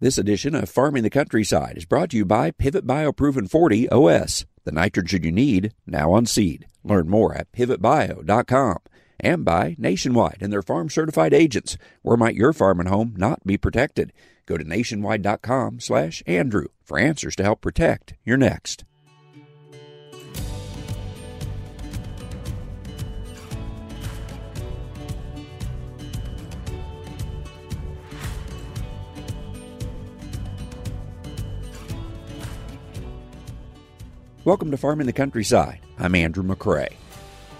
This 0.00 0.16
edition 0.16 0.54
of 0.54 0.68
Farming 0.68 1.02
the 1.02 1.10
Countryside 1.10 1.76
is 1.76 1.84
brought 1.84 2.10
to 2.10 2.16
you 2.16 2.24
by 2.24 2.52
Pivot 2.52 2.86
BioProven 2.86 3.50
40 3.50 3.88
OS, 3.88 4.46
the 4.62 4.70
nitrogen 4.70 5.24
you 5.24 5.32
need 5.32 5.74
now 5.88 6.12
on 6.12 6.24
seed. 6.24 6.68
Learn 6.84 7.08
more 7.08 7.34
at 7.34 7.50
pivotbio.com 7.50 8.78
and 9.18 9.44
by 9.44 9.74
Nationwide 9.76 10.38
and 10.40 10.52
their 10.52 10.62
farm 10.62 10.88
certified 10.88 11.34
agents. 11.34 11.76
Where 12.02 12.16
might 12.16 12.36
your 12.36 12.52
farm 12.52 12.78
and 12.78 12.88
home 12.88 13.14
not 13.16 13.44
be 13.44 13.58
protected? 13.58 14.12
Go 14.46 14.56
to 14.56 14.62
nationwide.com 14.62 15.80
slash 15.80 16.22
Andrew 16.28 16.68
for 16.84 16.96
answers 16.96 17.34
to 17.34 17.42
help 17.42 17.60
protect 17.60 18.14
your 18.24 18.36
next. 18.36 18.84
Welcome 34.48 34.70
to 34.70 34.78
Farming 34.78 35.06
the 35.06 35.12
Countryside. 35.12 35.80
I'm 35.98 36.14
Andrew 36.14 36.42
McCrea. 36.42 36.94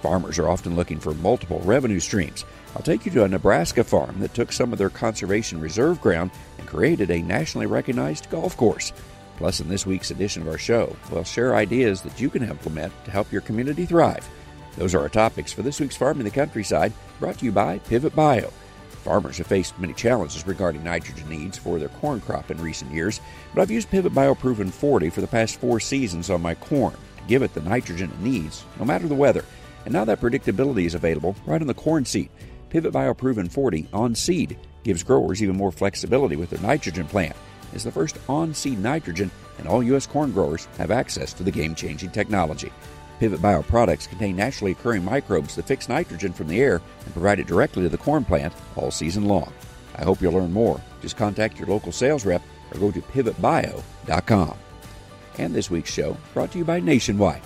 Farmers 0.01 0.39
are 0.39 0.49
often 0.49 0.75
looking 0.75 0.99
for 0.99 1.13
multiple 1.13 1.61
revenue 1.67 2.01
streams. 2.01 2.47
I'll 2.75 2.81
take 2.81 3.05
you 3.05 3.13
to 3.13 3.25
a 3.25 3.29
Nebraska 3.29 3.85
farm 3.85 4.21
that 4.21 4.33
took 4.33 4.53
some 4.53 4.73
of 4.73 4.79
their 4.79 4.89
conservation 4.89 5.61
reserve 5.61 6.01
ground 6.01 6.31
and 6.57 6.67
created 6.67 7.11
a 7.11 7.21
nationally 7.21 7.67
recognized 7.67 8.31
golf 8.31 8.57
course. 8.57 8.95
Plus, 9.37 9.61
in 9.61 9.69
this 9.69 9.85
week's 9.85 10.11
edition 10.11 10.41
of 10.41 10.49
our 10.49 10.57
show, 10.57 10.97
we'll 11.13 11.25
share 11.25 11.57
ideas 11.57 12.01
that 12.01 12.19
you 12.23 12.31
can 12.31 12.43
implement 12.43 12.95
to 13.05 13.11
help 13.11 13.31
your 13.31 13.43
community 13.43 13.85
thrive. 13.85 14.27
Those 14.79 14.95
are 14.95 15.01
our 15.01 15.11
topics 15.11 15.53
for 15.53 15.61
this 15.61 15.81
week's 15.81 15.95
Farming 15.95 16.25
the 16.25 16.31
Countryside, 16.31 16.95
brought 17.21 17.39
to 17.41 17.45
you 17.45 17.53
by 17.53 17.81
Pivot 17.81 18.17
Bio. 18.17 18.51
Farmers 19.09 19.39
have 19.39 19.47
faced 19.47 19.79
many 19.79 19.95
challenges 19.95 20.47
regarding 20.47 20.85
nitrogen 20.85 21.31
needs 21.31 21.57
for 21.57 21.79
their 21.79 21.89
corn 21.89 22.21
crop 22.21 22.51
in 22.51 22.61
recent 22.61 22.93
years, 22.93 23.23
but 23.55 23.63
I've 23.63 23.71
used 23.71 23.89
Pivot 23.89 24.13
BioProven 24.13 24.71
40 24.71 25.09
for 25.09 25.23
the 25.23 25.27
past 25.27 25.59
four 25.59 25.81
seasons 25.81 26.29
on 26.29 26.43
my 26.43 26.55
corn 26.55 26.93
to 26.93 27.23
give 27.27 27.41
it 27.41 27.55
the 27.55 27.63
nitrogen 27.63 28.11
it 28.11 28.21
needs, 28.21 28.67
no 28.79 28.85
matter 28.85 29.09
the 29.09 29.15
weather. 29.15 29.47
And 29.87 29.95
now 29.95 30.05
that 30.05 30.21
predictability 30.21 30.85
is 30.85 30.95
available 30.95 31.35
right 31.47 31.59
on 31.59 31.67
the 31.67 31.73
corn 31.73 32.05
seed, 32.05 32.29
Pivot 32.69 32.93
BioProven 32.93 33.51
40 33.51 33.89
on 33.95 34.15
seed 34.15 34.59
gives 34.85 35.03
growers 35.03 35.43
even 35.43 35.57
more 35.57 35.73
flexibility 35.73 36.37
with 36.37 36.51
their 36.51 36.61
nitrogen 36.61 37.07
plant. 37.07 37.35
It's 37.73 37.85
the 37.85 37.91
first 37.91 38.19
on 38.29 38.53
seed 38.53 38.79
nitrogen, 38.79 39.31
and 39.57 39.67
all 39.67 39.83
U.S. 39.85 40.07
corn 40.07 40.33
growers 40.33 40.69
have 40.77 40.91
access 40.91 41.33
to 41.33 41.43
the 41.43 41.51
game 41.51 41.75
changing 41.75 42.11
technology. 42.11 42.71
Pivot 43.19 43.43
Bio 43.43 43.63
products 43.63 44.07
contain 44.07 44.37
naturally 44.37 44.73
occurring 44.73 45.05
microbes 45.05 45.57
that 45.57 45.67
fix 45.67 45.89
nitrogen 45.89 46.33
from 46.33 46.49
the 46.49 46.61
air 46.61 46.81
and 47.05 47.13
provide 47.13 47.41
it 47.41 47.47
directly 47.47 47.83
to 47.83 47.89
the 47.89 47.99
corn 47.99 48.25
plant 48.25 48.53
all 48.77 48.91
season 48.91 49.27
long. 49.27 49.53
I 49.97 50.05
hope 50.05 50.21
you'll 50.21 50.33
learn 50.33 50.53
more. 50.53 50.81
Just 51.03 51.17
contact 51.17 51.59
your 51.59 51.69
local 51.69 51.93
sales 51.93 52.25
rep 52.25 52.43
or 52.73 52.79
go 52.79 52.91
to 52.91 53.01
pivotbio.com. 53.01 54.57
And 55.39 55.55
this 55.55 55.71
week's 55.71 55.93
show 55.93 56.17
brought 56.35 56.53
to 56.53 56.59
you 56.59 56.65
by 56.65 56.81
Nationwide. 56.81 57.43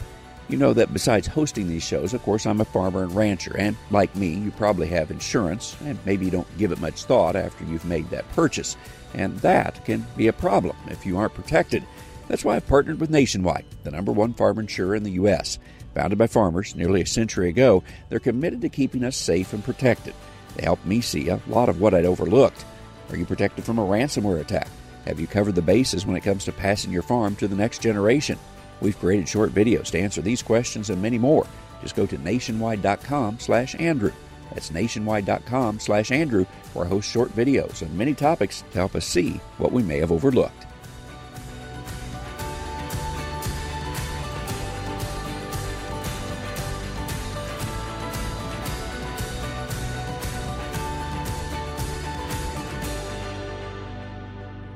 You 0.49 0.59
know 0.59 0.75
that 0.75 0.93
besides 0.93 1.27
hosting 1.27 1.69
these 1.69 1.85
shows, 1.85 2.13
of 2.13 2.23
course, 2.23 2.47
I'm 2.47 2.61
a 2.61 2.65
farmer 2.67 3.05
and 3.05 3.15
rancher, 3.15 3.57
and 3.57 3.77
like 3.91 4.15
me, 4.17 4.35
you 4.35 4.51
probably 4.51 4.89
have 4.89 5.11
insurance, 5.11 5.77
and 5.85 5.99
maybe 6.05 6.27
you 6.27 6.31
don't 6.31 6.59
give 6.59 6.73
it 6.73 6.81
much 6.81 7.05
thought 7.05 7.37
after 7.37 7.65
you've 7.65 7.85
made 7.85 8.11
that 8.11 8.31
purchase. 8.33 8.77
And 9.15 9.39
that 9.39 9.85
can 9.85 10.05
be 10.17 10.27
a 10.27 10.33
problem 10.33 10.77
if 10.89 11.07
you 11.07 11.17
aren't 11.17 11.35
protected. 11.35 11.85
That's 12.29 12.45
why 12.45 12.57
I've 12.57 12.67
partnered 12.67 13.01
with 13.01 13.11
Nationwide, 13.11 13.65
the 13.83 13.91
number 13.91 14.13
one 14.13 14.35
farm 14.35 14.59
insurer 14.59 14.95
in 14.95 15.03
the 15.03 15.13
U.S. 15.13 15.59
Founded 15.95 16.19
by 16.19 16.27
farmers 16.27 16.75
nearly 16.75 17.03
a 17.03 17.07
century 17.07 17.49
ago, 17.49 17.83
they're 18.09 18.19
committed 18.19 18.63
to 18.63 18.69
keeping 18.69 19.05
us 19.05 19.17
safe 19.17 19.53
and 19.53 19.63
protected. 19.63 20.15
They 20.57 20.65
helped 20.65 20.87
me 20.87 21.01
see 21.01 21.29
a 21.29 21.41
lot 21.47 21.69
of 21.69 21.81
what 21.81 21.95
I'd 21.95 22.05
overlooked. 22.05 22.65
Are 23.11 23.17
you 23.17 23.27
protected 23.27 23.65
from 23.65 23.79
a 23.79 23.85
ransomware 23.85 24.41
attack? 24.41 24.69
Have 25.05 25.21
you 25.21 25.27
covered 25.27 25.55
the 25.55 25.63
bases 25.63 26.07
when 26.07 26.17
it 26.17 26.23
comes 26.23 26.45
to 26.45 26.53
passing 26.53 26.93
your 26.93 27.03
farm 27.03 27.37
to 27.37 27.49
the 27.49 27.57
next 27.57 27.83
generation? 27.83 28.39
We've 28.81 28.99
created 28.99 29.29
short 29.29 29.51
videos 29.51 29.91
to 29.91 29.99
answer 29.99 30.23
these 30.23 30.43
questions 30.43 30.91
and 30.91 31.03
many 31.03 31.19
more. 31.19 31.47
Just 31.83 31.97
go 31.97 32.07
to 32.07 32.19
nationwide.com 32.19 33.41
slash 33.41 33.75
Andrew. 33.79 34.13
That's 34.53 34.71
nationwide.com 34.71 35.81
slash 35.81 36.11
Andrew, 36.11 36.45
where 36.73 36.85
I 36.85 36.89
host 36.89 37.11
short 37.11 37.35
videos 37.35 37.83
on 37.83 37.97
many 37.97 38.15
topics 38.15 38.63
to 38.73 38.79
help 38.79 38.95
us 38.95 39.07
see 39.07 39.41
what 39.59 39.73
we 39.73 39.83
may 39.83 39.99
have 39.99 40.13
overlooked. 40.13 40.67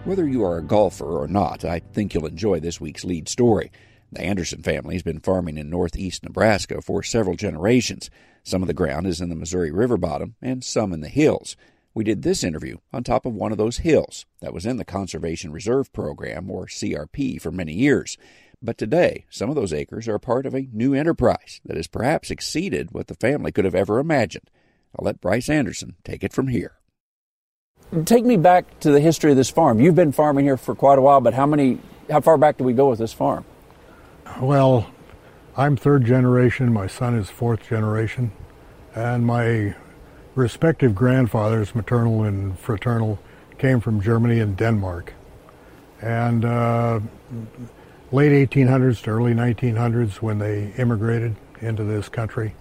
Whether 0.06 0.28
you 0.28 0.44
are 0.44 0.56
a 0.56 0.62
golfer 0.62 1.20
or 1.20 1.26
not, 1.26 1.64
I 1.64 1.80
think 1.80 2.14
you'll 2.14 2.26
enjoy 2.26 2.60
this 2.60 2.80
week's 2.80 3.04
lead 3.04 3.28
story. 3.28 3.72
The 4.12 4.22
Anderson 4.22 4.62
family 4.62 4.94
has 4.94 5.02
been 5.02 5.18
farming 5.18 5.58
in 5.58 5.68
northeast 5.68 6.22
Nebraska 6.22 6.80
for 6.80 7.02
several 7.02 7.34
generations. 7.34 8.08
Some 8.44 8.62
of 8.62 8.68
the 8.68 8.72
ground 8.72 9.08
is 9.08 9.20
in 9.20 9.30
the 9.30 9.34
Missouri 9.34 9.72
River 9.72 9.96
bottom 9.96 10.36
and 10.40 10.62
some 10.62 10.92
in 10.92 11.00
the 11.00 11.08
hills. 11.08 11.56
We 11.92 12.04
did 12.04 12.22
this 12.22 12.44
interview 12.44 12.76
on 12.92 13.02
top 13.02 13.26
of 13.26 13.34
one 13.34 13.50
of 13.50 13.58
those 13.58 13.78
hills 13.78 14.26
that 14.38 14.54
was 14.54 14.64
in 14.64 14.76
the 14.76 14.84
Conservation 14.84 15.50
Reserve 15.50 15.92
Program, 15.92 16.52
or 16.52 16.66
CRP, 16.66 17.40
for 17.40 17.50
many 17.50 17.72
years. 17.72 18.16
But 18.62 18.78
today, 18.78 19.24
some 19.28 19.50
of 19.50 19.56
those 19.56 19.72
acres 19.72 20.06
are 20.06 20.20
part 20.20 20.46
of 20.46 20.54
a 20.54 20.68
new 20.72 20.94
enterprise 20.94 21.60
that 21.64 21.76
has 21.76 21.88
perhaps 21.88 22.30
exceeded 22.30 22.92
what 22.92 23.08
the 23.08 23.16
family 23.16 23.50
could 23.50 23.64
have 23.64 23.74
ever 23.74 23.98
imagined. 23.98 24.52
I'll 24.96 25.04
let 25.04 25.20
Bryce 25.20 25.48
Anderson 25.48 25.96
take 26.04 26.22
it 26.22 26.32
from 26.32 26.46
here. 26.46 26.78
Take 28.04 28.24
me 28.24 28.36
back 28.36 28.80
to 28.80 28.90
the 28.90 29.00
history 29.00 29.30
of 29.30 29.36
this 29.36 29.48
farm. 29.48 29.78
You've 29.78 29.94
been 29.94 30.10
farming 30.10 30.44
here 30.44 30.56
for 30.56 30.74
quite 30.74 30.98
a 30.98 31.02
while, 31.02 31.20
but 31.20 31.34
how 31.34 31.46
many, 31.46 31.78
how 32.10 32.20
far 32.20 32.36
back 32.36 32.58
do 32.58 32.64
we 32.64 32.72
go 32.72 32.90
with 32.90 32.98
this 32.98 33.12
farm? 33.12 33.44
Well, 34.40 34.90
I'm 35.56 35.76
third 35.76 36.04
generation. 36.04 36.72
My 36.72 36.88
son 36.88 37.16
is 37.16 37.30
fourth 37.30 37.68
generation, 37.68 38.32
and 38.94 39.24
my 39.24 39.76
respective 40.34 40.96
grandfathers, 40.96 41.76
maternal 41.76 42.24
and 42.24 42.58
fraternal, 42.58 43.20
came 43.56 43.80
from 43.80 44.00
Germany 44.00 44.40
and 44.40 44.56
Denmark. 44.56 45.14
And 46.02 46.44
uh, 46.44 47.00
late 48.10 48.50
1800s 48.50 49.00
to 49.04 49.10
early 49.10 49.32
1900s 49.32 50.20
when 50.20 50.38
they 50.40 50.72
immigrated 50.76 51.36
into 51.60 51.84
this 51.84 52.08
country, 52.08 52.54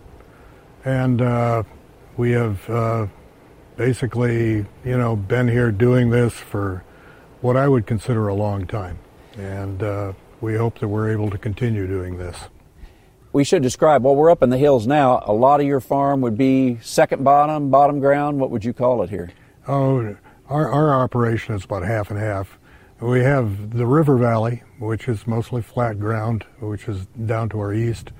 and 0.85 1.19
uh, 1.19 1.63
we 2.15 2.31
have. 2.31 2.69
Uh, 2.69 3.07
basically, 3.77 4.65
you 4.83 4.97
know, 4.97 5.15
been 5.15 5.47
here 5.47 5.71
doing 5.71 6.09
this 6.09 6.33
for 6.33 6.83
what 7.41 7.57
I 7.57 7.67
would 7.67 7.85
consider 7.85 8.27
a 8.27 8.33
long 8.33 8.65
time. 8.65 8.99
And 9.37 9.83
uh, 9.83 10.13
we 10.41 10.55
hope 10.55 10.79
that 10.79 10.87
we're 10.87 11.11
able 11.11 11.29
to 11.29 11.37
continue 11.37 11.87
doing 11.87 12.17
this. 12.17 12.37
We 13.33 13.43
should 13.43 13.61
describe, 13.61 14.03
well, 14.03 14.15
we're 14.15 14.31
up 14.31 14.43
in 14.43 14.49
the 14.49 14.57
hills 14.57 14.87
now. 14.87 15.21
A 15.25 15.33
lot 15.33 15.59
of 15.59 15.67
your 15.67 15.81
farm 15.81 16.21
would 16.21 16.37
be 16.37 16.79
second 16.81 17.23
bottom, 17.23 17.69
bottom 17.69 17.99
ground. 17.99 18.39
What 18.39 18.49
would 18.49 18.63
you 18.63 18.71
call 18.71 19.03
it 19.03 19.09
here? 19.09 19.31
Oh, 19.67 20.15
our, 20.47 20.71
our 20.71 21.03
operation 21.03 21.53
is 21.55 21.65
about 21.65 21.83
half 21.83 22.09
and 22.09 22.19
half. 22.19 22.57
We 23.01 23.19
have 23.21 23.71
the 23.71 23.85
river 23.85 24.15
valley, 24.15 24.63
which 24.79 25.09
is 25.09 25.27
mostly 25.27 25.61
flat 25.61 25.99
ground, 25.99 26.45
which 26.61 26.87
is 26.87 27.07
down 27.25 27.49
to 27.49 27.59
our 27.59 27.73
east. 27.73 28.11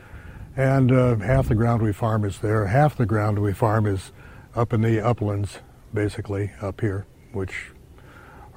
And 0.58 0.92
uh, 0.92 1.16
half 1.18 1.48
the 1.48 1.56
ground 1.56 1.82
we 1.82 1.94
farm 1.94 2.26
is 2.26 2.40
there. 2.40 2.66
Half 2.66 2.98
the 2.98 3.06
ground 3.06 3.40
we 3.40 3.54
farm 3.54 3.86
is 3.86 4.12
up 4.56 4.74
in 4.74 4.82
the 4.82 5.06
uplands, 5.06 5.60
basically, 5.94 6.52
up 6.62 6.82
here, 6.82 7.06
which 7.34 7.72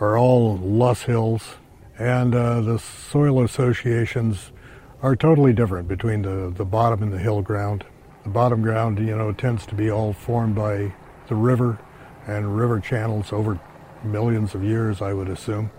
are 0.01 0.17
all 0.17 0.57
loess 0.57 1.03
hills. 1.03 1.57
And 1.99 2.35
uh, 2.35 2.61
the 2.61 2.79
soil 2.79 3.43
associations 3.43 4.53
are 5.03 5.17
totally 5.17 5.53
different 5.53 5.89
between 5.89 6.23
the, 6.23 6.53
the 6.57 6.65
bottom 6.65 7.03
and 7.03 7.13
the 7.13 7.19
hill 7.19 7.43
ground. 7.43 7.85
The 8.23 8.31
bottom 8.31 8.63
ground, 8.63 8.99
you 8.99 9.17
know, 9.17 9.33
tends 9.33 9.67
to 9.67 9.75
be 9.75 9.91
all 9.91 10.13
formed 10.13 10.55
by 10.55 10.95
the 11.27 11.35
river 11.35 11.79
and 12.27 12.57
river 12.57 12.79
channels 12.79 13.33
over 13.33 13.59
millions 14.05 14.55
of 14.55 14.63
years, 14.63 15.03
I 15.03 15.13
would 15.13 15.29
assume. 15.29 15.71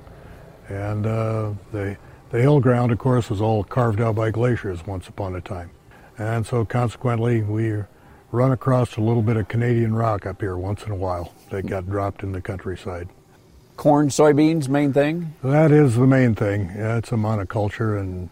And 0.68 1.06
uh, 1.06 1.54
the, 1.72 1.98
the 2.32 2.42
hill 2.42 2.60
ground, 2.60 2.92
of 2.92 2.98
course, 2.98 3.30
was 3.30 3.42
all 3.42 3.64
carved 3.64 4.02
out 4.02 4.16
by 4.16 4.32
glaciers 4.32 4.86
once 4.86 5.08
upon 5.08 5.36
a 5.36 5.42
time. 5.42 5.72
And 6.18 6.46
so 6.46 6.66
consequently, 6.66 7.42
we 7.42 7.84
run 8.32 8.52
across 8.52 8.98
a 8.98 9.02
little 9.02 9.22
bit 9.22 9.38
of 9.38 9.48
Canadian 9.48 9.96
rock 9.96 10.26
up 10.26 10.42
here 10.42 10.58
once 10.58 10.84
in 10.84 10.92
a 10.92 10.96
while 10.96 11.34
that 11.50 11.66
got 11.66 11.88
dropped 11.88 12.24
in 12.24 12.32
the 12.32 12.42
countryside. 12.42 13.10
Corn, 13.76 14.10
soybeans, 14.10 14.68
main 14.68 14.94
thing? 14.94 15.34
That 15.44 15.72
is 15.72 15.96
the 15.96 16.06
main 16.06 16.36
thing. 16.36 16.72
Yeah, 16.76 16.98
it's 16.98 17.12
a 17.12 17.16
monoculture, 17.16 18.00
and 18.00 18.30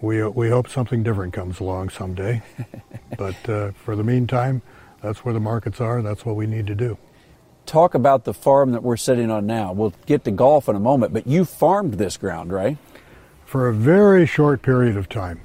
we, 0.00 0.26
we 0.28 0.48
hope 0.48 0.68
something 0.68 1.02
different 1.02 1.34
comes 1.34 1.60
along 1.60 1.90
someday. 1.90 2.42
but 3.18 3.48
uh, 3.48 3.72
for 3.72 3.94
the 3.94 4.02
meantime, 4.02 4.62
that's 5.02 5.24
where 5.24 5.34
the 5.34 5.40
markets 5.40 5.80
are. 5.80 6.02
That's 6.02 6.24
what 6.24 6.34
we 6.34 6.46
need 6.46 6.66
to 6.68 6.74
do. 6.74 6.98
Talk 7.66 7.94
about 7.94 8.24
the 8.24 8.32
farm 8.32 8.72
that 8.72 8.82
we're 8.82 8.96
sitting 8.96 9.30
on 9.30 9.46
now. 9.46 9.72
We'll 9.72 9.92
get 10.06 10.24
to 10.24 10.30
golf 10.30 10.68
in 10.68 10.76
a 10.76 10.80
moment, 10.80 11.12
but 11.12 11.26
you 11.26 11.44
farmed 11.44 11.94
this 11.94 12.16
ground, 12.16 12.52
right? 12.52 12.78
For 13.44 13.68
a 13.68 13.74
very 13.74 14.24
short 14.26 14.62
period 14.62 14.96
of 14.96 15.08
time. 15.08 15.40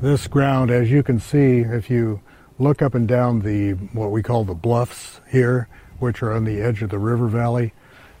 This 0.00 0.26
ground, 0.26 0.70
as 0.70 0.90
you 0.90 1.02
can 1.02 1.20
see, 1.20 1.60
if 1.60 1.88
you 1.88 2.20
look 2.62 2.80
up 2.80 2.94
and 2.94 3.08
down 3.08 3.40
the 3.40 3.72
what 3.92 4.12
we 4.12 4.22
call 4.22 4.44
the 4.44 4.54
bluffs 4.54 5.20
here, 5.28 5.68
which 5.98 6.22
are 6.22 6.32
on 6.32 6.44
the 6.44 6.60
edge 6.60 6.82
of 6.82 6.90
the 6.90 6.98
river 6.98 7.26
valley. 7.26 7.72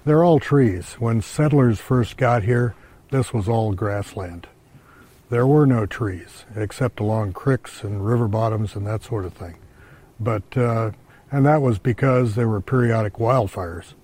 They're 0.04 0.24
all 0.24 0.40
trees. 0.40 0.94
When 0.94 1.22
settlers 1.22 1.78
first 1.78 2.16
got 2.16 2.42
here, 2.42 2.74
this 3.10 3.32
was 3.32 3.48
all 3.48 3.72
grassland. 3.72 4.48
There 5.30 5.46
were 5.46 5.64
no 5.64 5.86
trees 5.86 6.44
except 6.56 6.98
along 6.98 7.34
creeks 7.34 7.84
and 7.84 8.04
river 8.04 8.26
bottoms 8.26 8.74
and 8.74 8.86
that 8.86 9.04
sort 9.04 9.24
of 9.24 9.32
thing. 9.32 9.54
But 10.18 10.56
uh, 10.56 10.90
and 11.30 11.46
that 11.46 11.62
was 11.62 11.78
because 11.78 12.34
there 12.34 12.48
were 12.48 12.60
periodic 12.60 13.14
wildfires, 13.14 13.94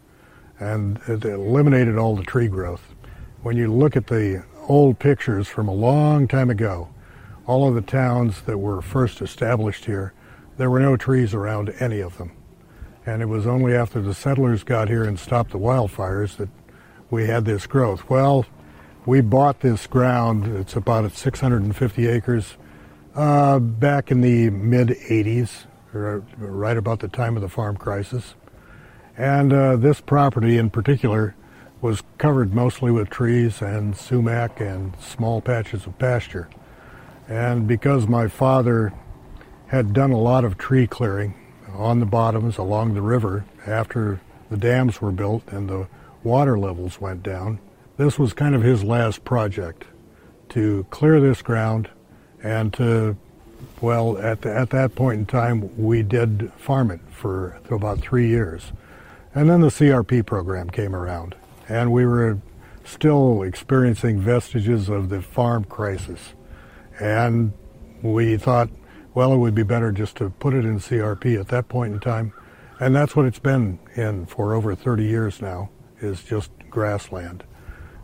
and 0.59 1.01
it 1.09 1.25
eliminated 1.25 1.99
all 1.99 2.17
the 2.17 2.23
tree 2.23 2.49
growth. 2.49 2.95
When 3.43 3.57
you 3.57 3.73
look 3.73 3.97
at 3.97 4.07
the 4.07 4.45
old 4.69 4.99
pictures 4.99 5.49
from 5.49 5.69
a 5.69 5.75
long 5.75 6.29
time 6.29 6.49
ago, 6.49 6.89
all 7.47 7.69
of 7.69 7.75
the 7.75 7.81
towns 7.81 8.43
that 8.43 8.59
were 8.59 8.81
first 8.81 9.21
established 9.21 9.85
here, 9.85 10.13
there 10.59 10.69
were 10.69 10.81
no 10.81 10.97
trees 10.97 11.33
around 11.33 11.73
any 11.81 12.01
of 12.01 12.19
them. 12.19 12.33
And 13.07 13.23
it 13.23 13.27
was 13.27 13.47
only 13.47 13.75
after 13.75 14.03
the 14.03 14.13
settlers 14.13 14.65
got 14.65 14.89
here 14.89 15.05
and 15.05 15.19
stopped 15.19 15.53
the 15.53 15.59
wildfires 15.59 16.37
that 16.37 16.51
we 17.11 17.27
had 17.27 17.47
this 17.47 17.67
growth. 17.67 18.11
Well, 18.11 18.45
we 19.07 19.23
bought 19.23 19.61
this 19.61 19.87
ground, 19.87 20.47
it's 20.59 20.77
about 20.77 21.11
650 21.11 22.07
acres, 22.07 22.59
uh, 23.15 23.59
back 23.59 24.11
in 24.11 24.21
the 24.21 24.51
mid 24.51 24.89
80s, 24.89 25.65
right 25.93 26.77
about 26.77 27.01
the 27.01 27.09
time 27.09 27.37
of 27.37 27.43
the 27.43 27.49
farm 27.49 27.77
crisis. 27.77 28.35
And 29.17 29.53
uh, 29.53 29.77
this 29.77 30.01
property 30.01 30.59
in 30.59 30.71
particular 30.71 31.35
was 31.81 32.03
covered 32.19 32.53
mostly 32.53 32.91
with 32.91 33.09
trees 33.09 33.63
and 33.63 33.97
sumac 33.97 34.61
and 34.61 34.95
small 35.01 35.41
patches 35.41 35.87
of 35.87 35.99
pasture. 35.99 36.49
And 37.29 37.67
because 37.67 38.07
my 38.09 38.27
father 38.29 38.93
had 39.69 39.93
done 39.93 40.11
a 40.11 40.19
lot 40.19 40.45
of 40.45 40.59
tree 40.59 40.87
clearing 40.87 41.35
on 41.75 42.01
the 42.01 42.07
bottoms 42.07 42.59
along 42.59 42.95
the 42.95 43.03
river 43.03 43.45
after 43.67 44.21
the 44.51 44.57
dams 44.57 45.01
were 45.01 45.13
built 45.13 45.43
and 45.49 45.69
the 45.69 45.87
water 46.23 46.59
levels 46.59 47.01
went 47.01 47.23
down, 47.23 47.59
this 47.97 48.19
was 48.19 48.33
kind 48.33 48.55
of 48.55 48.63
his 48.63 48.83
last 48.83 49.25
project 49.25 49.85
to 50.49 50.87
clear 50.91 51.21
this 51.21 51.43
ground 51.43 51.89
and 52.43 52.73
to 52.73 53.17
well, 53.81 54.19
at, 54.19 54.43
the, 54.43 54.55
at 54.55 54.71
that 54.71 54.95
point 54.95 55.21
in 55.21 55.27
time, 55.27 55.77
we 55.77 56.03
did 56.03 56.53
farm 56.57 56.91
it 56.91 57.01
for 57.11 57.59
about 57.71 58.01
three 58.01 58.29
years. 58.29 58.73
And 59.35 59.49
then 59.49 59.61
the 59.61 59.69
CRP 59.69 60.27
program 60.27 60.71
came 60.71 60.95
around, 60.95 61.35
and 61.69 61.93
we 61.93 62.07
were 62.07 62.39
still 62.85 63.43
experiencing 63.43 64.21
vestiges 64.21 64.89
of 64.89 65.11
the 65.11 65.23
farm 65.23 65.65
crisis. 65.65 66.33
And 66.99 67.53
we 68.03 68.37
thought, 68.37 68.71
well, 69.19 69.33
it 69.33 69.39
would 69.39 69.53
be 69.57 69.65
better 69.65 69.91
just 69.91 70.15
to 70.15 70.31
put 70.31 70.55
it 70.55 70.65
in 70.65 70.79
CRP 70.79 71.41
at 71.41 71.49
that 71.49 71.69
point 71.69 71.93
in 71.93 71.99
time. 71.99 72.33
And 72.79 72.95
that's 72.95 73.17
what 73.17 73.27
it's 73.27 73.41
been 73.41 73.81
in 73.97 74.27
for 74.27 74.55
over 74.55 74.77
30 74.77 75.07
years 75.07 75.43
now, 75.43 75.71
is 76.01 76.23
just 76.23 76.53
grassland, 76.71 77.43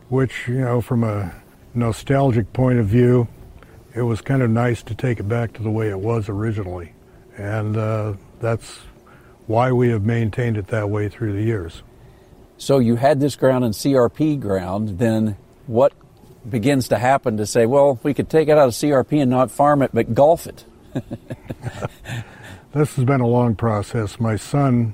which, 0.09 0.45
you 0.49 0.59
know, 0.59 0.81
from 0.81 1.05
a 1.05 1.33
nostalgic 1.73 2.51
point 2.51 2.79
of 2.79 2.87
view, 2.87 3.29
it 3.95 4.01
was 4.01 4.19
kind 4.19 4.41
of 4.41 4.49
nice 4.49 4.83
to 4.83 4.93
take 4.93 5.21
it 5.21 5.29
back 5.29 5.53
to 5.53 5.63
the 5.63 5.71
way 5.71 5.87
it 5.87 5.97
was 5.97 6.27
originally. 6.27 6.91
And 7.37 7.77
uh, 7.77 8.15
that's 8.41 8.79
why 9.47 9.71
we 9.71 9.87
have 9.91 10.03
maintained 10.03 10.57
it 10.57 10.67
that 10.67 10.89
way 10.89 11.07
through 11.07 11.31
the 11.31 11.43
years. 11.43 11.81
So 12.57 12.79
you 12.79 12.97
had 12.97 13.21
this 13.21 13.37
ground 13.37 13.63
in 13.63 13.71
CRP 13.71 14.37
ground, 14.41 14.99
then 14.99 15.37
what 15.65 15.93
begins 16.49 16.89
to 16.89 16.97
happen 16.97 17.37
to 17.37 17.45
say, 17.45 17.65
well, 17.65 18.01
we 18.03 18.13
could 18.13 18.29
take 18.29 18.49
it 18.49 18.57
out 18.57 18.67
of 18.67 18.73
CRP 18.73 19.21
and 19.21 19.31
not 19.31 19.49
farm 19.49 19.81
it, 19.81 19.91
but 19.93 20.13
golf 20.13 20.45
it? 20.45 20.65
this 22.73 22.95
has 22.95 23.05
been 23.05 23.21
a 23.21 23.27
long 23.27 23.55
process. 23.55 24.19
My 24.19 24.35
son, 24.35 24.93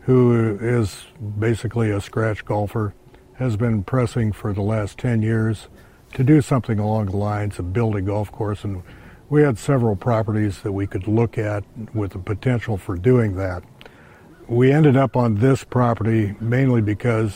who 0.00 0.58
is 0.60 1.04
basically 1.38 1.90
a 1.90 2.00
scratch 2.00 2.44
golfer, 2.44 2.94
has 3.34 3.56
been 3.56 3.82
pressing 3.82 4.32
for 4.32 4.52
the 4.52 4.62
last 4.62 4.98
10 4.98 5.22
years 5.22 5.68
to 6.14 6.22
do 6.22 6.42
something 6.42 6.78
along 6.78 7.06
the 7.06 7.16
lines 7.16 7.58
of 7.58 7.72
build 7.72 7.96
a 7.96 8.02
golf 8.02 8.30
course. 8.30 8.64
And 8.64 8.82
we 9.30 9.42
had 9.42 9.58
several 9.58 9.96
properties 9.96 10.60
that 10.62 10.72
we 10.72 10.86
could 10.86 11.08
look 11.08 11.38
at 11.38 11.64
with 11.94 12.12
the 12.12 12.18
potential 12.18 12.76
for 12.76 12.96
doing 12.96 13.36
that. 13.36 13.62
We 14.48 14.70
ended 14.70 14.96
up 14.96 15.16
on 15.16 15.36
this 15.36 15.64
property 15.64 16.34
mainly 16.40 16.82
because 16.82 17.34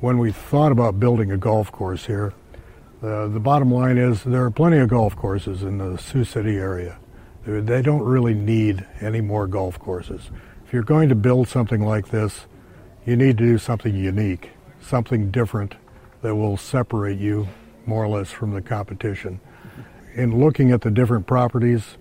when 0.00 0.18
we 0.18 0.30
thought 0.30 0.70
about 0.70 1.00
building 1.00 1.32
a 1.32 1.36
golf 1.36 1.72
course 1.72 2.06
here, 2.06 2.32
uh, 3.02 3.26
the 3.28 3.40
bottom 3.40 3.72
line 3.72 3.98
is 3.98 4.22
there 4.24 4.44
are 4.44 4.50
plenty 4.50 4.78
of 4.78 4.88
golf 4.88 5.16
courses 5.16 5.62
in 5.62 5.78
the 5.78 5.96
Sioux 5.98 6.24
City 6.24 6.56
area. 6.56 6.98
They 7.48 7.80
don't 7.80 8.02
really 8.02 8.34
need 8.34 8.86
any 9.00 9.22
more 9.22 9.46
golf 9.46 9.78
courses. 9.78 10.30
If 10.66 10.74
you're 10.74 10.82
going 10.82 11.08
to 11.08 11.14
build 11.14 11.48
something 11.48 11.82
like 11.82 12.10
this, 12.10 12.46
you 13.06 13.16
need 13.16 13.38
to 13.38 13.44
do 13.44 13.56
something 13.56 13.94
unique, 13.94 14.50
something 14.82 15.30
different 15.30 15.76
that 16.20 16.34
will 16.34 16.58
separate 16.58 17.18
you 17.18 17.48
more 17.86 18.04
or 18.04 18.08
less 18.08 18.30
from 18.30 18.52
the 18.52 18.60
competition. 18.60 19.40
In 20.14 20.38
looking 20.38 20.72
at 20.72 20.82
the 20.82 20.90
different 20.90 21.26
properties, 21.26 21.96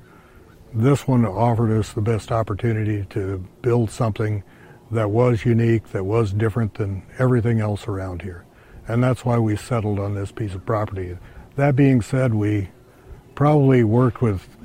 this 0.73 1.07
one 1.07 1.25
offered 1.25 1.71
us 1.71 1.93
the 1.93 2.01
best 2.01 2.29
opportunity 2.29 3.05
to 3.11 3.37
build 3.61 3.89
something 3.89 4.43
that 4.91 5.11
was 5.11 5.45
unique, 5.45 5.87
that 5.91 6.03
was 6.03 6.33
different 6.33 6.73
than 6.73 7.03
everything 7.19 7.61
else 7.61 7.87
around 7.87 8.21
here. 8.21 8.43
And 8.85 9.01
that's 9.01 9.23
why 9.23 9.37
we 9.37 9.55
settled 9.55 9.97
on 9.97 10.13
this 10.13 10.33
piece 10.33 10.55
of 10.55 10.65
property. 10.65 11.17
That 11.55 11.77
being 11.77 12.01
said, 12.01 12.33
we 12.33 12.69
probably 13.33 13.85
worked 13.85 14.21
with 14.21 14.56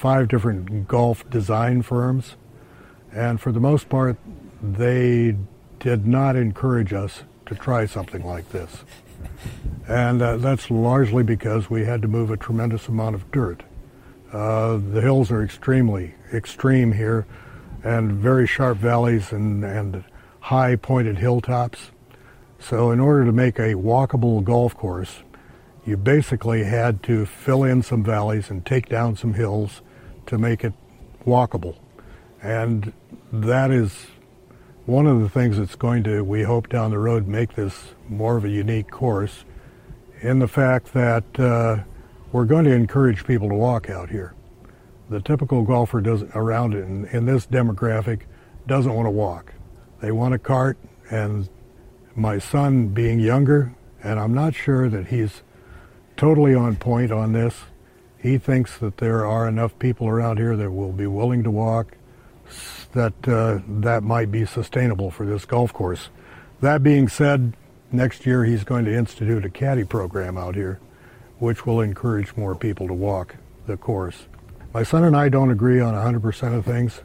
five 0.00 0.28
different 0.28 0.88
golf 0.88 1.28
design 1.28 1.82
firms, 1.82 2.36
and 3.12 3.38
for 3.38 3.52
the 3.52 3.60
most 3.60 3.90
part, 3.90 4.16
they 4.62 5.36
did 5.78 6.06
not 6.06 6.36
encourage 6.36 6.94
us 6.94 7.24
to 7.44 7.54
try 7.54 7.84
something 7.84 8.24
like 8.24 8.48
this. 8.50 8.82
And 9.86 10.22
uh, 10.22 10.38
that's 10.38 10.70
largely 10.70 11.22
because 11.22 11.68
we 11.68 11.84
had 11.84 12.00
to 12.00 12.08
move 12.08 12.30
a 12.30 12.38
tremendous 12.38 12.88
amount 12.88 13.14
of 13.14 13.30
dirt. 13.30 13.62
Uh, 14.32 14.78
the 14.78 15.02
hills 15.02 15.30
are 15.30 15.42
extremely 15.42 16.14
extreme 16.32 16.92
here 16.92 17.26
and 17.84 18.12
very 18.12 18.46
sharp 18.46 18.78
valleys 18.78 19.32
and, 19.32 19.62
and 19.62 20.02
high 20.40 20.76
pointed 20.76 21.18
hilltops. 21.18 21.90
So 22.58 22.90
in 22.90 23.00
order 23.00 23.26
to 23.26 23.32
make 23.32 23.58
a 23.58 23.74
walkable 23.74 24.42
golf 24.42 24.74
course, 24.74 25.24
you 25.84 25.98
basically 25.98 26.64
had 26.64 27.02
to 27.02 27.26
fill 27.26 27.64
in 27.64 27.82
some 27.82 28.02
valleys 28.02 28.48
and 28.48 28.64
take 28.64 28.88
down 28.88 29.14
some 29.14 29.34
hills 29.34 29.82
to 30.30 30.38
make 30.38 30.64
it 30.64 30.72
walkable. 31.26 31.76
And 32.42 32.92
that 33.32 33.70
is 33.70 34.06
one 34.86 35.06
of 35.06 35.20
the 35.20 35.28
things 35.28 35.58
that's 35.58 35.76
going 35.76 36.02
to, 36.04 36.22
we 36.22 36.42
hope 36.42 36.68
down 36.68 36.90
the 36.90 36.98
road, 36.98 37.28
make 37.28 37.54
this 37.54 37.94
more 38.08 38.36
of 38.36 38.44
a 38.44 38.48
unique 38.48 38.90
course 38.90 39.44
in 40.22 40.38
the 40.38 40.48
fact 40.48 40.92
that 40.94 41.38
uh, 41.38 41.76
we're 42.32 42.44
going 42.44 42.64
to 42.64 42.72
encourage 42.72 43.24
people 43.24 43.48
to 43.48 43.54
walk 43.54 43.90
out 43.90 44.10
here. 44.10 44.34
The 45.10 45.20
typical 45.20 45.62
golfer 45.62 46.00
doesn't, 46.00 46.30
around 46.34 46.74
in, 46.74 47.06
in 47.06 47.26
this 47.26 47.46
demographic 47.46 48.22
doesn't 48.66 48.92
want 48.92 49.06
to 49.06 49.10
walk. 49.10 49.52
They 50.00 50.12
want 50.12 50.34
a 50.34 50.38
cart, 50.38 50.78
and 51.10 51.48
my 52.14 52.38
son 52.38 52.88
being 52.88 53.18
younger, 53.18 53.74
and 54.02 54.18
I'm 54.18 54.32
not 54.32 54.54
sure 54.54 54.88
that 54.88 55.08
he's 55.08 55.42
totally 56.16 56.54
on 56.54 56.76
point 56.76 57.10
on 57.10 57.32
this. 57.32 57.54
He 58.22 58.36
thinks 58.38 58.76
that 58.78 58.98
there 58.98 59.24
are 59.24 59.48
enough 59.48 59.78
people 59.78 60.06
around 60.06 60.38
here 60.38 60.56
that 60.56 60.70
will 60.70 60.92
be 60.92 61.06
willing 61.06 61.42
to 61.44 61.50
walk 61.50 61.96
that 62.92 63.28
uh, 63.28 63.60
that 63.80 64.02
might 64.02 64.30
be 64.30 64.44
sustainable 64.44 65.10
for 65.10 65.24
this 65.24 65.44
golf 65.44 65.72
course. 65.72 66.08
That 66.60 66.82
being 66.82 67.08
said, 67.08 67.54
next 67.92 68.26
year 68.26 68.44
he's 68.44 68.64
going 68.64 68.84
to 68.84 68.94
institute 68.94 69.44
a 69.44 69.50
caddy 69.50 69.84
program 69.84 70.36
out 70.36 70.54
here, 70.54 70.80
which 71.38 71.64
will 71.64 71.80
encourage 71.80 72.36
more 72.36 72.54
people 72.54 72.88
to 72.88 72.94
walk 72.94 73.36
the 73.66 73.76
course. 73.76 74.26
My 74.74 74.82
son 74.82 75.04
and 75.04 75.16
I 75.16 75.28
don't 75.28 75.50
agree 75.50 75.80
on 75.80 75.94
100% 75.94 76.56
of 76.56 76.64
things, 76.64 77.00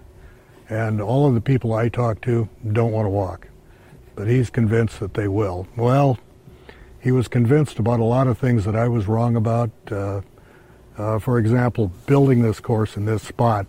and 0.69 1.01
all 1.01 1.27
of 1.27 1.33
the 1.33 1.41
people 1.41 1.73
I 1.73 1.89
talk 1.89 2.21
to 2.21 2.49
don't 2.71 2.91
want 2.91 3.05
to 3.05 3.09
walk, 3.09 3.47
but 4.15 4.27
he's 4.27 4.49
convinced 4.49 4.99
that 4.99 5.13
they 5.13 5.27
will. 5.27 5.67
Well, 5.75 6.19
he 6.99 7.11
was 7.11 7.27
convinced 7.27 7.79
about 7.79 7.99
a 7.99 8.03
lot 8.03 8.27
of 8.27 8.37
things 8.37 8.65
that 8.65 8.75
I 8.75 8.87
was 8.87 9.07
wrong 9.07 9.35
about. 9.35 9.71
Uh, 9.89 10.21
uh, 10.97 11.19
for 11.19 11.37
example, 11.37 11.91
building 12.05 12.41
this 12.41 12.59
course 12.59 12.95
in 12.95 13.05
this 13.05 13.23
spot 13.23 13.67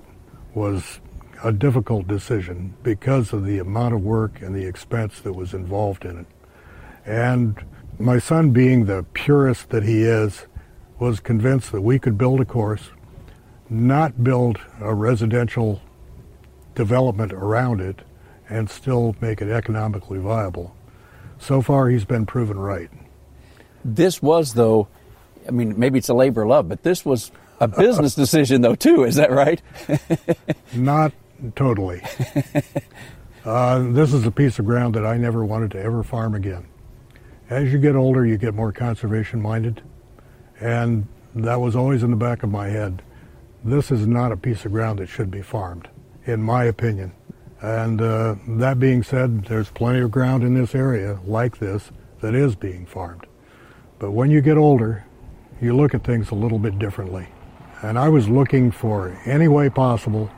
was 0.55 1.01
a 1.43 1.53
difficult 1.53 2.07
decision 2.07 2.75
because 2.83 3.33
of 3.33 3.45
the 3.45 3.59
amount 3.59 3.95
of 3.95 4.03
work 4.03 4.41
and 4.41 4.55
the 4.55 4.67
expense 4.67 5.21
that 5.21 5.33
was 5.33 5.53
involved 5.53 6.05
in 6.05 6.21
it. 6.21 6.27
And 7.05 7.63
my 7.99 8.19
son, 8.19 8.51
being 8.51 8.87
the 8.87 9.05
purist 9.13 9.71
that 9.71 9.83
he 9.83 10.03
is, 10.03 10.47
was 10.99 11.21
convinced 11.21 11.73
that 11.73 11.83
we 11.83 11.99
could 11.99 12.17
build 12.17 12.41
a 12.41 12.45
course, 12.45 12.91
not 13.69 14.25
build 14.25 14.59
a 14.81 14.95
residential 14.95 15.81
development 16.75 17.33
around 17.33 17.81
it, 17.81 18.01
and 18.49 18.71
still 18.71 19.17
make 19.21 19.43
it 19.43 19.49
economically 19.49 20.19
viable. 20.19 20.75
So 21.39 21.61
far, 21.61 21.89
he's 21.89 22.05
been 22.05 22.27
proven 22.27 22.59
right. 22.59 22.91
This 23.85 24.23
was, 24.23 24.55
though, 24.55 24.89
I 25.47 25.51
mean, 25.51 25.79
maybe 25.79 25.99
it's 25.99 26.09
a 26.09 26.15
labor 26.15 26.43
of 26.43 26.49
love, 26.49 26.69
but 26.69 26.83
this 26.83 27.05
was 27.05 27.31
a 27.61 27.69
business 27.69 28.15
decision, 28.25 28.63
though, 28.63 28.75
too. 28.75 29.05
Is 29.05 29.17
that 29.17 29.31
right? 29.31 29.61
not 30.75 31.13
totally. 31.55 32.03
Uh, 33.47 33.93
this 33.93 34.13
is 34.13 34.27
a 34.27 34.31
piece 34.33 34.59
of 34.59 34.65
ground 34.65 34.97
that 34.97 35.07
I 35.07 35.17
never 35.19 35.45
wanted 35.45 35.71
to 35.71 35.81
ever 35.81 36.03
farm 36.03 36.35
again. 36.35 36.67
As 37.49 37.73
you 37.73 37.79
get 37.79 37.95
older, 37.95 38.27
you 38.27 38.39
get 38.39 38.55
more 38.55 38.73
conservation 38.73 39.41
minded, 39.41 39.83
and 40.59 41.07
that 41.37 41.61
was 41.61 41.77
always 41.77 42.03
in 42.03 42.11
the 42.11 42.17
back 42.17 42.43
of 42.43 42.51
my 42.51 42.67
head. 42.67 43.03
This 43.63 43.93
is 43.93 44.05
not 44.05 44.33
a 44.33 44.37
piece 44.37 44.65
of 44.65 44.73
ground 44.73 44.99
that 44.99 45.07
should 45.07 45.31
be 45.31 45.43
farmed, 45.43 45.87
in 46.25 46.43
my 46.43 46.65
opinion. 46.65 47.13
And 47.63 48.03
uh, 48.03 48.35
that 48.49 48.81
being 48.81 49.05
said, 49.05 49.45
there's 49.45 49.71
plenty 49.71 50.01
of 50.01 50.11
ground 50.11 50.43
in 50.43 50.55
this 50.55 50.75
area 50.75 51.21
like 51.25 51.59
this 51.59 51.93
that 52.23 52.35
is 52.35 52.57
being 52.57 52.85
farmed. 52.85 53.27
But 54.01 54.11
when 54.11 54.29
you 54.29 54.41
get 54.41 54.57
older, 54.57 55.06
you 55.61 55.77
look 55.77 55.95
at 55.95 56.05
things 56.05 56.31
a 56.31 56.35
little 56.35 56.59
bit 56.59 56.79
differently. 56.79 57.29
And 57.83 57.99
I 57.99 58.09
was 58.09 58.29
looking 58.29 58.71
for 58.71 59.19
any 59.25 59.49
way 59.49 59.69
possible 59.69 60.31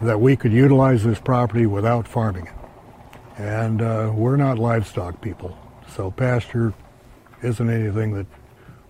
that 0.00 0.20
we 0.20 0.36
could 0.36 0.52
utilize 0.52 1.04
this 1.04 1.20
property 1.20 1.66
without 1.66 2.08
farming 2.08 2.46
it. 2.46 2.54
And 3.38 3.80
uh, 3.80 4.12
we're 4.14 4.36
not 4.36 4.58
livestock 4.58 5.20
people, 5.20 5.56
so 5.88 6.10
pasture 6.10 6.74
isn't 7.42 7.70
anything 7.70 8.12
that 8.14 8.26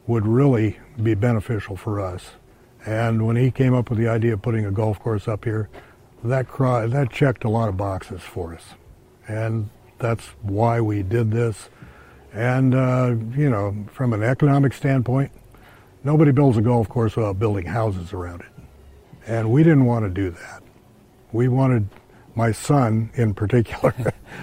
would 0.06 0.26
really 0.26 0.78
be 1.02 1.14
beneficial 1.14 1.76
for 1.76 2.00
us. 2.00 2.30
And 2.84 3.26
when 3.26 3.36
he 3.36 3.50
came 3.50 3.74
up 3.74 3.90
with 3.90 3.98
the 3.98 4.08
idea 4.08 4.34
of 4.34 4.42
putting 4.42 4.66
a 4.66 4.72
golf 4.72 4.98
course 4.98 5.28
up 5.28 5.44
here, 5.44 5.68
that 6.24 6.48
cry, 6.48 6.86
that 6.86 7.10
checked 7.10 7.44
a 7.44 7.48
lot 7.48 7.68
of 7.68 7.76
boxes 7.76 8.20
for 8.22 8.54
us, 8.54 8.62
and 9.28 9.70
that's 9.98 10.26
why 10.42 10.80
we 10.80 11.02
did 11.02 11.30
this. 11.30 11.68
And 12.32 12.74
uh, 12.74 13.14
you 13.36 13.50
know, 13.50 13.86
from 13.92 14.12
an 14.12 14.22
economic 14.22 14.72
standpoint, 14.72 15.32
nobody 16.04 16.32
builds 16.32 16.56
a 16.56 16.62
golf 16.62 16.88
course 16.88 17.16
without 17.16 17.38
building 17.38 17.66
houses 17.66 18.12
around 18.12 18.40
it, 18.40 18.62
and 19.26 19.50
we 19.50 19.62
didn't 19.62 19.86
want 19.86 20.04
to 20.04 20.10
do 20.10 20.30
that. 20.30 20.62
We 21.32 21.48
wanted, 21.48 21.88
my 22.34 22.52
son 22.52 23.10
in 23.14 23.34
particular, 23.34 23.94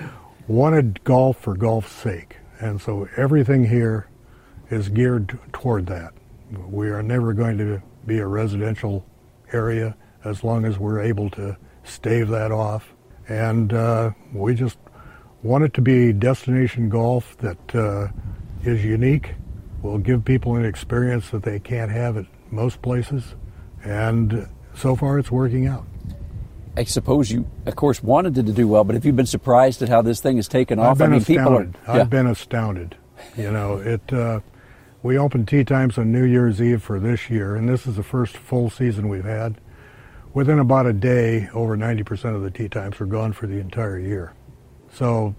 wanted 0.47 1.03
golf 1.03 1.39
for 1.39 1.55
golf's 1.55 1.91
sake, 1.91 2.37
and 2.59 2.81
so 2.81 3.07
everything 3.17 3.65
here 3.65 4.07
is 4.69 4.89
geared 4.89 5.37
toward 5.53 5.87
that. 5.87 6.13
We 6.67 6.89
are 6.89 7.03
never 7.03 7.33
going 7.33 7.57
to 7.59 7.81
be 8.05 8.19
a 8.19 8.27
residential 8.27 9.05
area 9.51 9.95
as 10.23 10.43
long 10.43 10.65
as 10.65 10.77
we're 10.77 11.01
able 11.01 11.29
to 11.31 11.57
stave 11.83 12.27
that 12.29 12.51
off. 12.51 12.93
And 13.27 13.73
uh, 13.73 14.11
we 14.33 14.55
just 14.55 14.77
want 15.43 15.63
it 15.63 15.73
to 15.75 15.81
be 15.81 16.11
destination 16.13 16.89
golf 16.89 17.37
that 17.37 17.75
uh, 17.75 18.07
is 18.63 18.83
unique, 18.83 19.35
will 19.81 19.97
give 19.97 20.25
people 20.25 20.55
an 20.55 20.65
experience 20.65 21.29
that 21.29 21.43
they 21.43 21.59
can't 21.59 21.91
have 21.91 22.17
at 22.17 22.25
most 22.51 22.81
places. 22.81 23.35
And 23.83 24.47
so 24.75 24.95
far, 24.95 25.19
it's 25.19 25.31
working 25.31 25.67
out. 25.67 25.85
I 26.77 26.83
suppose 26.85 27.31
you, 27.31 27.49
of 27.65 27.75
course, 27.75 28.01
wanted 28.01 28.37
it 28.37 28.45
to 28.45 28.53
do 28.53 28.67
well, 28.67 28.83
but 28.83 28.93
have 28.95 29.05
you 29.05 29.11
been 29.11 29.25
surprised 29.25 29.81
at 29.81 29.89
how 29.89 30.01
this 30.01 30.21
thing 30.21 30.37
has 30.37 30.47
taken 30.47 30.79
off? 30.79 30.91
I've 30.91 30.97
been 30.97 31.07
I 31.07 31.09
mean, 31.11 31.21
astounded. 31.21 31.77
Are, 31.87 31.95
yeah. 31.95 32.01
I've 32.01 32.09
been 32.09 32.27
astounded. 32.27 32.95
You 33.35 33.51
know, 33.51 33.77
it. 33.77 34.13
Uh, 34.13 34.39
we 35.01 35.17
opened 35.17 35.47
tee 35.47 35.63
times 35.63 35.97
on 35.97 36.11
New 36.11 36.23
Year's 36.25 36.61
Eve 36.61 36.83
for 36.83 36.99
this 36.99 37.29
year, 37.29 37.55
and 37.55 37.67
this 37.69 37.87
is 37.87 37.95
the 37.95 38.03
first 38.03 38.35
full 38.35 38.69
season 38.69 39.07
we've 39.07 39.23
had. 39.23 39.59
Within 40.33 40.59
about 40.59 40.85
a 40.85 40.93
day, 40.93 41.49
over 41.53 41.75
90% 41.75 42.35
of 42.35 42.41
the 42.43 42.51
tee 42.51 42.69
times 42.69 42.99
were 42.99 43.05
gone 43.05 43.33
for 43.33 43.47
the 43.47 43.59
entire 43.59 43.97
year. 43.97 44.33
So 44.93 45.35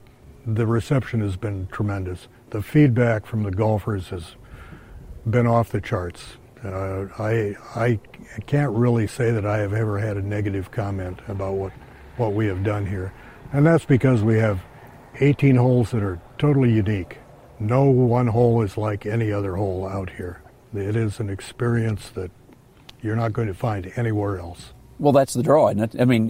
the 0.46 0.66
reception 0.66 1.20
has 1.20 1.36
been 1.36 1.66
tremendous. 1.68 2.28
The 2.50 2.62
feedback 2.62 3.26
from 3.26 3.42
the 3.42 3.50
golfers 3.50 4.08
has 4.08 4.34
been 5.28 5.46
off 5.46 5.70
the 5.70 5.80
charts. 5.80 6.36
Uh, 6.64 7.06
I, 7.18 7.56
I 7.74 8.00
can't 8.46 8.72
really 8.72 9.06
say 9.06 9.30
that 9.30 9.46
I 9.46 9.58
have 9.58 9.72
ever 9.72 9.98
had 9.98 10.16
a 10.16 10.22
negative 10.22 10.70
comment 10.70 11.20
about 11.28 11.54
what, 11.54 11.72
what 12.16 12.34
we 12.34 12.46
have 12.46 12.62
done 12.62 12.86
here. 12.86 13.12
And 13.52 13.66
that's 13.66 13.84
because 13.84 14.22
we 14.22 14.38
have 14.38 14.60
18 15.20 15.56
holes 15.56 15.90
that 15.90 16.02
are 16.02 16.20
totally 16.38 16.72
unique. 16.72 17.18
No 17.58 17.84
one 17.84 18.28
hole 18.28 18.62
is 18.62 18.76
like 18.76 19.06
any 19.06 19.32
other 19.32 19.56
hole 19.56 19.86
out 19.86 20.10
here. 20.10 20.42
It 20.74 20.96
is 20.96 21.20
an 21.20 21.28
experience 21.28 22.10
that 22.10 22.30
you're 23.02 23.16
not 23.16 23.32
going 23.32 23.48
to 23.48 23.54
find 23.54 23.92
anywhere 23.96 24.38
else. 24.38 24.72
Well, 25.00 25.14
that's 25.14 25.32
the 25.32 25.42
draw, 25.42 25.70
isn't 25.70 25.94
it? 25.94 26.00
I 26.00 26.04
mean, 26.04 26.28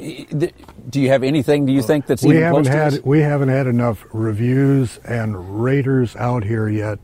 do 0.89 1.01
you 1.01 1.09
have 1.09 1.25
anything? 1.25 1.67
Do 1.67 1.73
you 1.73 1.83
think 1.83 2.07
that's 2.07 2.23
we 2.23 2.37
even 2.37 2.43
haven't 2.45 2.67
had 2.67 3.05
we 3.05 3.21
haven't 3.21 3.49
had 3.49 3.67
enough 3.67 4.07
reviews 4.13 4.99
and 4.99 5.63
raters 5.63 6.15
out 6.15 6.45
here 6.45 6.69
yet 6.69 7.01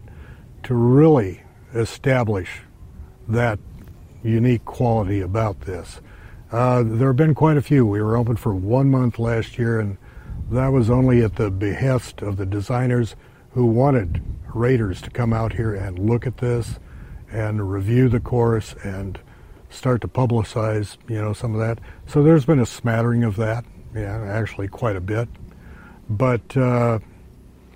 to 0.63 0.75
really 0.75 1.43
establish 1.75 2.61
that 3.27 3.59
unique 4.23 4.65
quality 4.65 5.21
about 5.21 5.63
this. 5.63 6.01
Uh, 6.53 6.85
there 6.85 7.09
have 7.09 7.17
been 7.17 7.35
quite 7.35 7.57
a 7.57 7.63
few. 7.63 7.85
We 7.85 8.01
were 8.01 8.17
open 8.17 8.37
for 8.37 8.55
one 8.55 8.89
month 8.89 9.19
last 9.19 9.59
year, 9.59 9.81
and 9.81 9.99
that 10.51 10.69
was 10.69 10.89
only 10.89 11.23
at 11.23 11.35
the 11.35 11.51
behest 11.51 12.23
of 12.23 12.37
the 12.37 12.47
designers 12.47 13.17
who 13.51 13.67
wanted 13.67 14.23
raters 14.55 15.01
to 15.03 15.11
come 15.11 15.33
out 15.33 15.55
here 15.55 15.75
and 15.75 15.99
look 15.99 16.27
at 16.27 16.39
this 16.39 16.79
and 17.31 17.71
review 17.71 18.09
the 18.09 18.21
course 18.21 18.75
and 18.85 19.19
start 19.71 20.01
to 20.03 20.09
publicize, 20.09 20.97
you 21.09 21.21
know, 21.21 21.33
some 21.33 21.55
of 21.55 21.61
that. 21.61 21.79
So 22.07 22.23
there's 22.23 22.45
been 22.45 22.61
a 22.61 22.67
smattering 22.67 23.25
of 23.25 23.37
that, 23.37 23.65
yeah, 23.95 24.23
actually 24.23 24.69
quite 24.69 24.97
a 24.97 25.01
bit. 25.01 25.29
But 26.09 26.57
uh, 26.57 27.01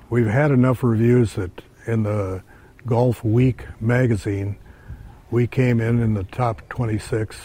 we've 0.09 0.27
had 0.27 0.51
enough 0.51 0.83
reviews 0.83 1.35
that 1.35 1.63
in 1.87 2.05
the 2.05 2.43
Golfweek 2.87 3.81
magazine, 3.81 4.57
we 5.31 5.47
came 5.47 5.81
in 5.81 6.01
in 6.01 6.15
the 6.15 6.25
top 6.25 6.69
26 6.69 7.37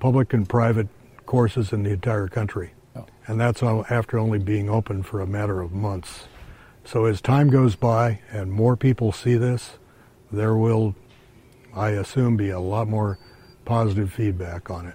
public 0.00 0.32
and 0.32 0.48
private 0.48 0.88
courses 1.24 1.72
in 1.72 1.82
the 1.82 1.90
entire 1.90 2.28
country. 2.28 2.72
Oh. 2.94 3.06
And 3.26 3.40
that's 3.40 3.62
after 3.62 4.18
only 4.18 4.38
being 4.38 4.70
open 4.70 5.02
for 5.02 5.20
a 5.20 5.26
matter 5.26 5.60
of 5.60 5.72
months. 5.72 6.28
So 6.84 7.06
as 7.06 7.20
time 7.20 7.50
goes 7.50 7.74
by 7.74 8.20
and 8.30 8.52
more 8.52 8.76
people 8.76 9.10
see 9.12 9.34
this, 9.34 9.78
there 10.30 10.54
will, 10.54 10.94
I 11.74 11.90
assume, 11.90 12.36
be 12.36 12.50
a 12.50 12.60
lot 12.60 12.88
more 12.88 13.18
positive 13.66 14.10
feedback 14.10 14.70
on 14.70 14.86
it. 14.86 14.94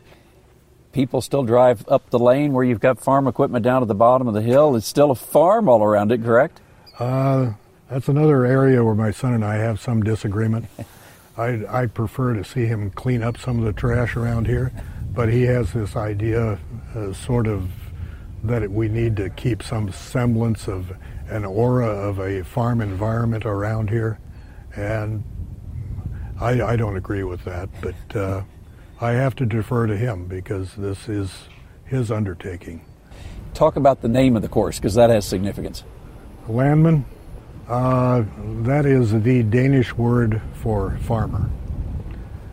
People 0.91 1.21
still 1.21 1.43
drive 1.43 1.87
up 1.87 2.09
the 2.09 2.19
lane 2.19 2.53
where 2.53 2.63
you've 2.63 2.79
got 2.79 2.99
farm 2.99 3.27
equipment 3.27 3.63
down 3.63 3.83
at 3.83 3.87
the 3.87 3.95
bottom 3.95 4.27
of 4.27 4.33
the 4.33 4.41
hill. 4.41 4.75
It's 4.75 4.87
still 4.87 5.11
a 5.11 5.15
farm 5.15 5.69
all 5.69 5.83
around 5.83 6.11
it, 6.11 6.23
correct? 6.23 6.59
Uh, 6.97 7.53
that's 7.89 8.07
another 8.07 8.45
area 8.45 8.83
where 8.83 8.95
my 8.95 9.11
son 9.11 9.33
and 9.33 9.45
I 9.45 9.57
have 9.57 9.79
some 9.79 10.01
disagreement. 10.01 10.65
I, 11.37 11.63
I 11.69 11.85
prefer 11.85 12.33
to 12.33 12.43
see 12.43 12.65
him 12.65 12.89
clean 12.91 13.23
up 13.23 13.37
some 13.37 13.59
of 13.59 13.65
the 13.65 13.73
trash 13.73 14.15
around 14.15 14.47
here, 14.47 14.73
but 15.13 15.31
he 15.31 15.43
has 15.43 15.71
this 15.71 15.95
idea, 15.95 16.59
uh, 16.95 17.13
sort 17.13 17.47
of, 17.47 17.69
that 18.43 18.69
we 18.69 18.89
need 18.89 19.15
to 19.17 19.29
keep 19.29 19.63
some 19.63 19.91
semblance 19.91 20.67
of 20.67 20.91
an 21.29 21.45
aura 21.45 21.87
of 21.87 22.19
a 22.19 22.43
farm 22.43 22.81
environment 22.81 23.45
around 23.45 23.89
here, 23.89 24.19
and 24.75 25.23
I, 26.39 26.61
I 26.61 26.75
don't 26.75 26.97
agree 26.97 27.23
with 27.23 27.43
that. 27.45 27.69
But 27.81 28.15
uh, 28.15 28.43
I 29.01 29.13
have 29.13 29.35
to 29.37 29.47
defer 29.47 29.87
to 29.87 29.97
him 29.97 30.25
because 30.25 30.75
this 30.75 31.09
is 31.09 31.49
his 31.85 32.11
undertaking. 32.11 32.85
Talk 33.55 33.75
about 33.75 34.01
the 34.01 34.07
name 34.07 34.35
of 34.35 34.43
the 34.43 34.47
course 34.47 34.77
because 34.77 34.93
that 34.93 35.09
has 35.09 35.25
significance. 35.25 35.83
Landmand, 36.47 37.05
uh, 37.67 38.23
that 38.63 38.85
is 38.85 39.11
the 39.23 39.41
Danish 39.41 39.95
word 39.95 40.39
for 40.53 40.99
farmer. 40.99 41.49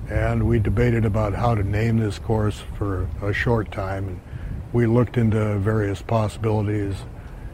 And 0.09 0.49
we 0.49 0.59
debated 0.59 1.05
about 1.05 1.35
how 1.35 1.55
to 1.55 1.63
name 1.63 1.99
this 1.99 2.19
course 2.19 2.63
for 2.79 3.11
a 3.21 3.35
short 3.35 3.71
time. 3.71 4.09
And 4.09 4.21
we 4.73 4.87
looked 4.87 5.19
into 5.19 5.59
various 5.59 6.01
possibilities. 6.01 6.95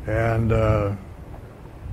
And 0.07 0.53
uh, 0.53 0.95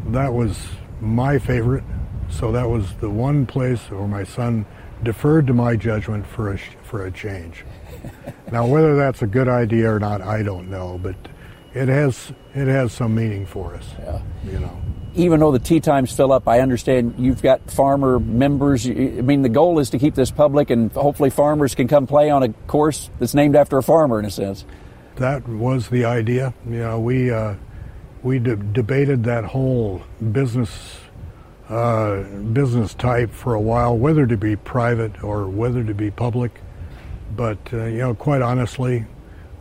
that 0.09 0.31
was 0.31 0.55
my 0.99 1.39
favorite. 1.39 1.83
So 2.29 2.51
that 2.51 2.69
was 2.69 2.93
the 2.97 3.09
one 3.09 3.47
place 3.47 3.89
where 3.89 4.07
my 4.07 4.23
son 4.23 4.67
deferred 5.03 5.47
to 5.47 5.53
my 5.53 5.75
judgment 5.75 6.25
for 6.25 6.53
a, 6.53 6.57
for 6.83 7.05
a 7.05 7.11
change. 7.11 7.65
now, 8.51 8.65
whether 8.65 8.95
that's 8.95 9.21
a 9.21 9.27
good 9.27 9.47
idea 9.47 9.91
or 9.91 9.99
not, 9.99 10.21
I 10.21 10.43
don't 10.43 10.69
know, 10.69 10.99
but 11.01 11.15
it 11.73 11.87
has 11.87 12.33
it 12.53 12.67
has 12.67 12.91
some 12.91 13.15
meaning 13.15 13.45
for 13.45 13.75
us. 13.75 13.85
Yeah. 13.99 14.21
You 14.45 14.59
know. 14.59 14.81
Even 15.13 15.41
though 15.41 15.51
the 15.51 15.59
tee 15.59 15.81
times 15.81 16.15
fill 16.15 16.31
up, 16.31 16.47
I 16.47 16.61
understand 16.61 17.15
you've 17.17 17.41
got 17.41 17.69
farmer 17.69 18.19
members. 18.19 18.87
I 18.87 18.93
mean, 18.93 19.41
the 19.41 19.49
goal 19.49 19.79
is 19.79 19.89
to 19.89 19.99
keep 19.99 20.15
this 20.15 20.31
public, 20.31 20.69
and 20.69 20.91
hopefully, 20.93 21.29
farmers 21.29 21.75
can 21.75 21.87
come 21.87 22.07
play 22.07 22.29
on 22.29 22.43
a 22.43 22.49
course 22.67 23.09
that's 23.19 23.33
named 23.33 23.55
after 23.55 23.77
a 23.77 23.83
farmer, 23.83 24.19
in 24.19 24.25
a 24.25 24.31
sense. 24.31 24.65
That 25.17 25.47
was 25.47 25.89
the 25.89 26.05
idea. 26.05 26.53
You 26.65 26.79
know, 26.79 26.99
we 26.99 27.29
uh, 27.29 27.55
we 28.23 28.39
de- 28.39 28.55
debated 28.55 29.25
that 29.25 29.43
whole 29.43 30.01
business 30.31 31.00
uh, 31.71 32.23
business 32.51 32.93
type 32.93 33.31
for 33.31 33.53
a 33.53 33.61
while, 33.61 33.97
whether 33.97 34.27
to 34.27 34.35
be 34.35 34.57
private 34.57 35.23
or 35.23 35.47
whether 35.47 35.83
to 35.83 35.93
be 35.93 36.11
public. 36.11 36.59
But, 37.35 37.59
uh, 37.71 37.85
you 37.85 37.99
know, 37.99 38.13
quite 38.13 38.41
honestly, 38.41 39.05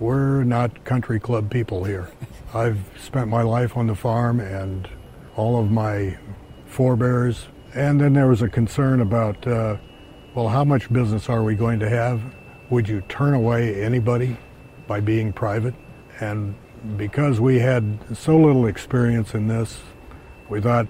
we're 0.01 0.43
not 0.43 0.85
country 0.85 1.21
club 1.21 1.51
people 1.51 1.85
here. 1.85 2.11
I've 2.55 2.81
spent 3.01 3.29
my 3.29 3.43
life 3.43 3.77
on 3.77 3.87
the 3.87 3.95
farm 3.95 4.41
and 4.41 4.89
all 5.37 5.61
of 5.61 5.71
my 5.71 6.19
forebears. 6.67 7.47
And 7.75 8.01
then 8.01 8.15
there 8.15 8.27
was 8.27 8.43
a 8.43 8.49
concern 8.49 9.01
about, 9.01 9.47
uh, 9.47 9.77
well, 10.35 10.49
how 10.49 10.65
much 10.65 10.93
business 10.93 11.29
are 11.29 11.45
we 11.45 11.55
going 11.55 11.79
to 11.79 11.89
have? 11.89 12.21
Would 12.71 12.89
you 12.89 13.03
turn 13.03 13.35
away 13.35 13.85
anybody 13.85 14.37
by 14.89 14.99
being 14.99 15.33
private? 15.33 15.75
And 16.19 16.57
because 16.97 17.39
we 17.39 17.61
had 17.61 18.17
so 18.17 18.37
little 18.37 18.67
experience 18.67 19.35
in 19.35 19.47
this, 19.47 19.79
we 20.49 20.61
thought 20.61 20.89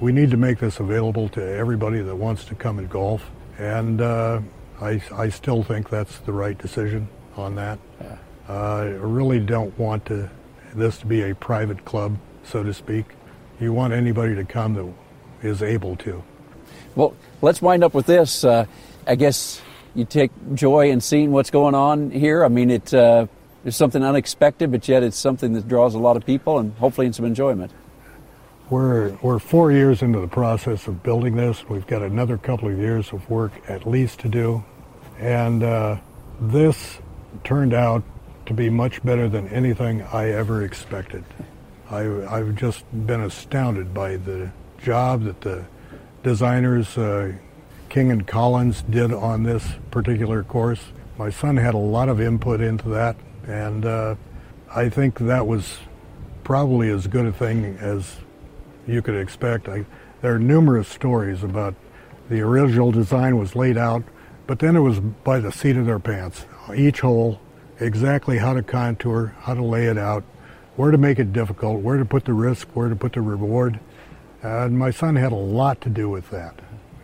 we 0.00 0.12
need 0.12 0.30
to 0.30 0.36
make 0.36 0.58
this 0.58 0.80
available 0.80 1.28
to 1.30 1.42
everybody 1.42 2.00
that 2.00 2.14
wants 2.14 2.44
to 2.46 2.54
come 2.54 2.78
and 2.78 2.88
golf. 2.88 3.30
And 3.58 4.00
uh, 4.00 4.40
I, 4.80 5.00
I 5.14 5.28
still 5.30 5.62
think 5.62 5.88
that's 5.88 6.18
the 6.18 6.32
right 6.32 6.56
decision 6.58 7.08
on 7.36 7.54
that. 7.54 7.78
Yeah. 8.00 8.18
Uh, 8.48 8.52
I 8.52 8.84
really 8.84 9.40
don't 9.40 9.76
want 9.78 10.04
to, 10.06 10.30
this 10.74 10.98
to 10.98 11.06
be 11.06 11.22
a 11.22 11.34
private 11.34 11.84
club, 11.84 12.18
so 12.44 12.62
to 12.62 12.74
speak. 12.74 13.06
You 13.58 13.72
want 13.72 13.92
anybody 13.92 14.34
to 14.34 14.44
come 14.44 14.74
that 14.74 14.92
is 15.42 15.62
able 15.62 15.96
to. 15.96 16.22
Well, 16.94 17.14
let's 17.40 17.62
wind 17.62 17.82
up 17.82 17.94
with 17.94 18.06
this. 18.06 18.44
Uh, 18.44 18.66
I 19.06 19.14
guess 19.14 19.60
you 19.94 20.04
take 20.04 20.30
joy 20.54 20.90
in 20.90 21.00
seeing 21.00 21.32
what's 21.32 21.50
going 21.50 21.74
on 21.74 22.10
here. 22.10 22.44
I 22.44 22.48
mean, 22.48 22.70
it, 22.70 22.92
uh, 22.92 23.26
it's 23.64 23.76
something 23.76 24.04
unexpected, 24.04 24.70
but 24.70 24.86
yet 24.86 25.02
it's 25.02 25.16
something 25.16 25.54
that 25.54 25.66
draws 25.66 25.94
a 25.94 25.98
lot 25.98 26.16
of 26.16 26.26
people 26.26 26.58
and 26.58 26.74
hopefully 26.74 27.06
in 27.06 27.12
some 27.14 27.24
enjoyment. 27.24 27.72
We're, 28.68 29.16
we're 29.22 29.38
four 29.38 29.70
years 29.70 30.02
into 30.02 30.18
the 30.18 30.26
process 30.26 30.88
of 30.88 31.04
building 31.04 31.36
this. 31.36 31.68
We've 31.68 31.86
got 31.86 32.02
another 32.02 32.36
couple 32.36 32.68
of 32.68 32.76
years 32.76 33.12
of 33.12 33.30
work 33.30 33.52
at 33.68 33.86
least 33.86 34.18
to 34.20 34.28
do. 34.28 34.64
And 35.20 35.62
uh, 35.62 35.98
this 36.40 36.98
turned 37.44 37.72
out 37.72 38.02
to 38.46 38.54
be 38.54 38.68
much 38.68 39.04
better 39.04 39.28
than 39.28 39.46
anything 39.48 40.02
I 40.02 40.30
ever 40.30 40.64
expected. 40.64 41.22
I, 41.90 42.00
have 42.00 42.56
just 42.56 42.84
been 43.06 43.20
astounded 43.20 43.94
by 43.94 44.16
the 44.16 44.50
job 44.82 45.22
that 45.24 45.42
the 45.42 45.64
designers, 46.24 46.98
uh, 46.98 47.34
King 47.88 48.10
and 48.10 48.26
Collins, 48.26 48.82
did 48.82 49.12
on 49.12 49.44
this 49.44 49.64
particular 49.92 50.42
course. 50.42 50.80
My 51.18 51.30
son 51.30 51.56
had 51.56 51.74
a 51.74 51.78
lot 51.78 52.08
of 52.08 52.20
input 52.20 52.60
into 52.60 52.88
that, 52.88 53.14
and 53.46 53.84
uh, 53.84 54.16
I 54.74 54.88
think 54.88 55.20
that 55.20 55.46
was 55.46 55.78
probably 56.42 56.90
as 56.90 57.06
good 57.06 57.26
a 57.26 57.32
thing 57.32 57.78
as 57.80 58.16
you 58.86 59.02
could 59.02 59.16
expect. 59.16 59.68
I, 59.68 59.84
there 60.22 60.34
are 60.34 60.38
numerous 60.38 60.88
stories 60.88 61.42
about 61.42 61.74
the 62.28 62.40
original 62.40 62.90
design 62.90 63.38
was 63.38 63.54
laid 63.54 63.76
out, 63.76 64.02
but 64.46 64.58
then 64.58 64.76
it 64.76 64.80
was 64.80 65.00
by 65.00 65.38
the 65.38 65.52
seat 65.52 65.76
of 65.76 65.86
their 65.86 65.98
pants. 65.98 66.46
Each 66.74 67.00
hole, 67.00 67.40
exactly 67.80 68.38
how 68.38 68.54
to 68.54 68.62
contour, 68.62 69.34
how 69.40 69.54
to 69.54 69.62
lay 69.62 69.86
it 69.86 69.98
out, 69.98 70.24
where 70.76 70.90
to 70.90 70.98
make 70.98 71.18
it 71.18 71.32
difficult, 71.32 71.80
where 71.80 71.96
to 71.96 72.04
put 72.04 72.24
the 72.24 72.32
risk, 72.32 72.68
where 72.74 72.88
to 72.88 72.96
put 72.96 73.12
the 73.12 73.20
reward. 73.20 73.80
and 74.42 74.78
my 74.78 74.90
son 74.90 75.16
had 75.16 75.32
a 75.32 75.36
lot 75.36 75.80
to 75.80 75.88
do 75.88 76.08
with 76.08 76.30
that 76.30 76.54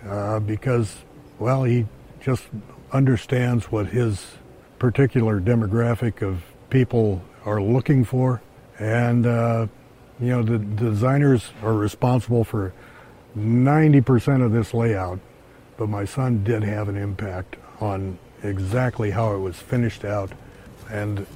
uh, 0.07 0.39
because, 0.41 0.99
well, 1.39 1.65
he 1.65 1.87
just 2.21 2.45
understands 2.93 3.71
what 3.73 3.87
his 3.87 4.27
particular 4.79 5.41
demographic 5.41 6.23
of 6.23 6.43
people 6.71 7.23
are 7.45 7.61
looking 7.61 8.05
for. 8.05 8.43
And 8.79 9.27
uh, 9.27 9.67
you 10.23 10.29
know, 10.29 10.43
the, 10.43 10.59
designers 10.59 11.51
are 11.63 11.75
responsible 11.75 12.45
for 12.45 12.73
90% 13.37 14.45
of 14.45 14.53
this 14.53 14.73
layout, 14.73 15.19
but 15.77 15.89
my 15.89 16.05
son 16.05 16.45
did 16.45 16.63
have 16.63 16.89
an 16.89 16.97
impact 16.97 17.57
on 17.81 18.19
exactly 18.45 19.11
how 19.11 19.35
it 19.35 19.39
was 19.39 19.57
finished 19.57 20.05
out. 20.05 20.31
And 20.91 21.27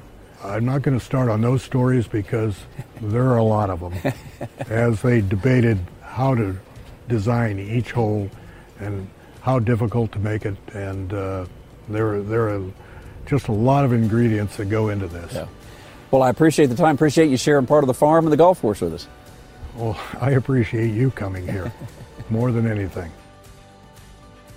I'm 0.42 0.64
not 0.64 0.82
going 0.82 0.96
to 0.96 1.04
start 1.04 1.28
on 1.28 1.40
those 1.40 1.62
stories 1.62 2.06
because 2.06 2.56
there 3.00 3.24
are 3.24 3.38
a 3.38 3.44
lot 3.44 3.70
of 3.70 3.80
them 3.80 4.14
as 4.68 5.02
they 5.02 5.20
debated 5.20 5.78
how 6.02 6.34
to 6.36 6.56
design 7.08 7.58
each 7.58 7.90
hole 7.90 8.30
and 8.78 9.08
how 9.40 9.58
difficult 9.58 10.12
to 10.12 10.18
make 10.20 10.44
it. 10.44 10.56
And 10.74 11.12
uh, 11.12 11.46
there, 11.88 12.22
there 12.22 12.50
are 12.50 12.62
just 13.26 13.48
a 13.48 13.52
lot 13.52 13.84
of 13.84 13.92
ingredients 13.92 14.56
that 14.56 14.66
go 14.66 14.90
into 14.90 15.08
this. 15.08 15.32
Yeah. 15.34 15.46
Well, 16.16 16.22
I 16.22 16.30
appreciate 16.30 16.68
the 16.68 16.74
time. 16.74 16.94
Appreciate 16.94 17.28
you 17.28 17.36
sharing 17.36 17.66
part 17.66 17.84
of 17.84 17.88
the 17.88 17.92
farm 17.92 18.24
and 18.24 18.32
the 18.32 18.38
golf 18.38 18.62
course 18.62 18.80
with 18.80 18.94
us. 18.94 19.06
Well, 19.76 20.00
I 20.18 20.30
appreciate 20.30 20.94
you 20.94 21.10
coming 21.10 21.46
here 21.46 21.70
more 22.30 22.52
than 22.52 22.66
anything. 22.66 23.12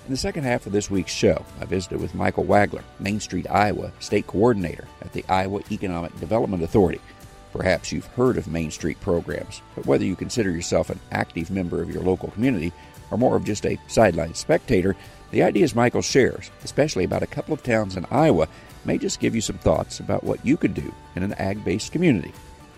In 0.06 0.12
the 0.12 0.16
second 0.16 0.46
half 0.46 0.66
of 0.66 0.72
this 0.72 0.90
week's 0.90 1.12
show, 1.12 1.44
I 1.60 1.66
visited 1.66 2.00
with 2.00 2.16
Michael 2.16 2.46
Wagler, 2.46 2.84
Main 3.02 3.20
Street, 3.20 3.46
Iowa 3.50 3.92
State 4.00 4.26
Coordinator 4.26 4.88
at 5.02 5.12
the 5.12 5.26
Iowa 5.28 5.60
Economic 5.70 6.18
Development 6.22 6.64
Authority. 6.64 7.02
Perhaps 7.52 7.92
you've 7.92 8.08
heard 8.08 8.38
of 8.38 8.48
Main 8.48 8.72
Street 8.72 9.02
programs, 9.02 9.62
but 9.76 9.86
whether 9.86 10.06
you 10.06 10.16
consider 10.16 10.52
yourself 10.52 10.90
an 10.90 11.02
active 11.12 11.52
member 11.52 11.82
of 11.82 11.90
your 11.94 12.04
local 12.04 12.32
community 12.32 12.72
or 13.12 13.18
more 13.18 13.36
of 13.36 13.44
just 13.44 13.66
a 13.66 13.80
sideline 13.88 14.34
spectator, 14.34 14.96
the 15.32 15.44
ideas 15.44 15.76
Michael 15.76 16.02
shares, 16.02 16.50
especially 16.64 17.04
about 17.04 17.24
a 17.24 17.28
couple 17.28 17.54
of 17.54 17.64
towns 17.64 17.96
in 17.96 18.06
Iowa 18.10 18.48
may 18.86 18.98
just 18.98 19.20
give 19.20 19.36
you 19.36 19.42
some 19.42 19.58
thoughts 19.58 20.00
about 20.00 20.24
what 20.24 20.44
you 20.46 20.58
could 20.58 20.74
do 20.74 20.94
in 21.16 21.24
an 21.24 21.34
ag 21.34 21.64
based 21.64 21.92
community. 21.92 22.34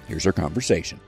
Here's 0.08 0.26
our 0.26 0.34
conversation. 0.34 1.00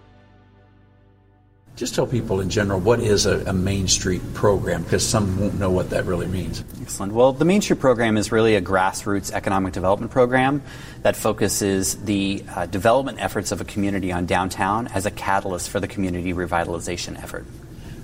Just 1.76 1.96
tell 1.96 2.06
people 2.06 2.40
in 2.40 2.52
general 2.52 2.80
what 2.80 3.00
is 3.00 3.26
a, 3.26 3.44
a, 3.46 3.54
Main 3.54 3.88
Street 3.88 4.22
program 4.36 4.84
because 4.84 5.04
some 5.04 5.40
won't 5.40 5.58
know 5.58 5.72
what 5.72 5.90
that 5.90 6.06
really 6.06 6.28
means. 6.28 6.64
Excellent. 6.80 7.14
Well, 7.14 7.34
the 7.34 7.46
Main 7.46 7.62
Street 7.62 7.80
program 7.80 8.16
is 8.16 8.32
really 8.32 8.56
a 8.56 8.62
grassroots 8.62 9.32
economic 9.32 9.74
development 9.74 10.12
program 10.12 10.62
that 11.02 11.16
focuses 11.16 11.96
the 12.04 12.46
uh, 12.56 12.68
development 12.68 13.20
efforts 13.20 13.52
of 13.52 13.60
a 13.60 13.66
community 13.66 14.12
on 14.12 14.28
downtown 14.28 14.88
as 14.90 15.08
a 15.08 15.12
catalyst 15.12 15.72
for 15.72 15.80
the 15.80 15.88
community 15.88 16.32
revitalization 16.32 17.18
effort. 17.18 17.48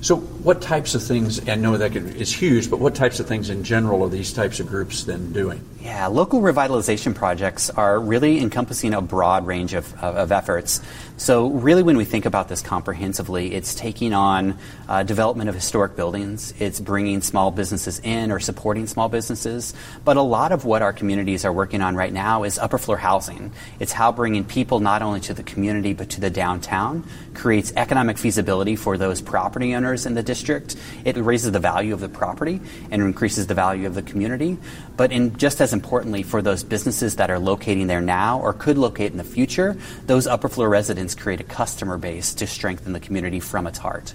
So, 0.02 0.16
what 0.16 0.62
types 0.62 0.96
of 0.96 1.04
things, 1.04 1.48
I 1.50 1.56
know 1.56 1.76
that 1.76 1.94
is 1.94 2.34
huge, 2.34 2.70
but 2.70 2.80
what 2.80 2.96
types 2.96 3.20
of 3.20 3.28
things 3.28 3.50
in 3.50 3.66
general 3.66 4.02
are 4.04 4.10
these 4.10 4.32
types 4.32 4.62
of 4.62 4.68
groups 4.68 5.04
then 5.04 5.34
doing? 5.34 5.62
Yeah, 5.82 6.08
local 6.08 6.42
revitalization 6.42 7.14
projects 7.14 7.70
are 7.70 8.00
really 8.00 8.40
encompassing 8.40 8.94
a 8.94 9.02
broad 9.02 9.46
range 9.46 9.74
of, 9.74 9.94
of, 9.96 10.16
of 10.16 10.32
efforts. 10.32 10.82
So, 11.18 11.50
really, 11.50 11.84
when 11.84 11.98
we 11.98 12.06
think 12.06 12.26
about 12.26 12.48
this 12.48 12.62
comprehensively, 12.62 13.54
it's 13.54 13.76
taking 13.76 14.14
on 14.14 14.58
uh, 14.88 15.04
development 15.04 15.50
of 15.50 15.56
historic 15.56 15.98
buildings, 15.98 16.54
it's 16.60 16.80
bringing 16.80 17.20
small 17.20 17.52
businesses 17.52 18.00
in 18.00 18.32
or 18.32 18.40
supporting 18.40 18.88
small 18.88 19.10
businesses. 19.10 19.74
But 20.06 20.16
a 20.16 20.22
lot 20.22 20.54
of 20.54 20.64
what 20.64 20.82
our 20.82 20.94
communities 20.94 21.44
are 21.44 21.52
working 21.52 21.82
on 21.82 21.98
right 21.98 22.14
now 22.14 22.44
is 22.44 22.58
upper 22.58 22.78
floor 22.78 22.98
housing. 22.98 23.52
It's 23.82 23.92
how 23.92 24.14
bringing 24.14 24.46
people 24.46 24.80
not 24.80 25.02
only 25.02 25.20
to 25.22 25.34
the 25.34 25.44
community 25.44 25.94
but 25.94 26.12
to 26.12 26.22
the 26.22 26.30
downtown 26.30 27.04
creates 27.34 27.74
economic 27.76 28.18
feasibility 28.18 28.78
for 28.78 28.98
those 28.98 29.22
property 29.22 29.76
owners 29.76 29.89
in 30.06 30.14
the 30.14 30.24
district. 30.24 30.76
It 31.06 31.18
raises 31.18 31.52
the 31.52 31.60
value 31.60 31.94
of 31.94 32.00
the 32.00 32.10
property 32.10 32.62
and 32.92 33.02
increases 33.02 33.48
the 33.48 33.54
value 33.54 33.88
of 33.88 33.96
the 33.96 34.02
community. 34.02 34.58
But 34.98 35.12
in 35.12 35.38
just 35.38 35.62
as 35.62 35.74
importantly, 35.74 36.24
for 36.24 36.42
those 36.42 36.64
businesses 36.64 37.16
that 37.16 37.30
are 37.30 37.40
locating 37.40 37.88
there 37.88 38.02
now 38.02 38.40
or 38.40 38.54
could 38.54 38.78
locate 38.78 39.12
in 39.12 39.18
the 39.18 39.24
future, 39.24 39.78
those 40.06 40.28
upper 40.28 40.50
floor 40.50 40.70
residents 40.70 41.16
create 41.16 41.40
a 41.40 41.44
customer 41.44 41.98
base 41.98 42.34
to 42.36 42.48
strengthen 42.48 42.94
the 42.94 43.00
community 43.00 43.40
from 43.40 43.68
its 43.68 43.78
heart. 43.78 44.14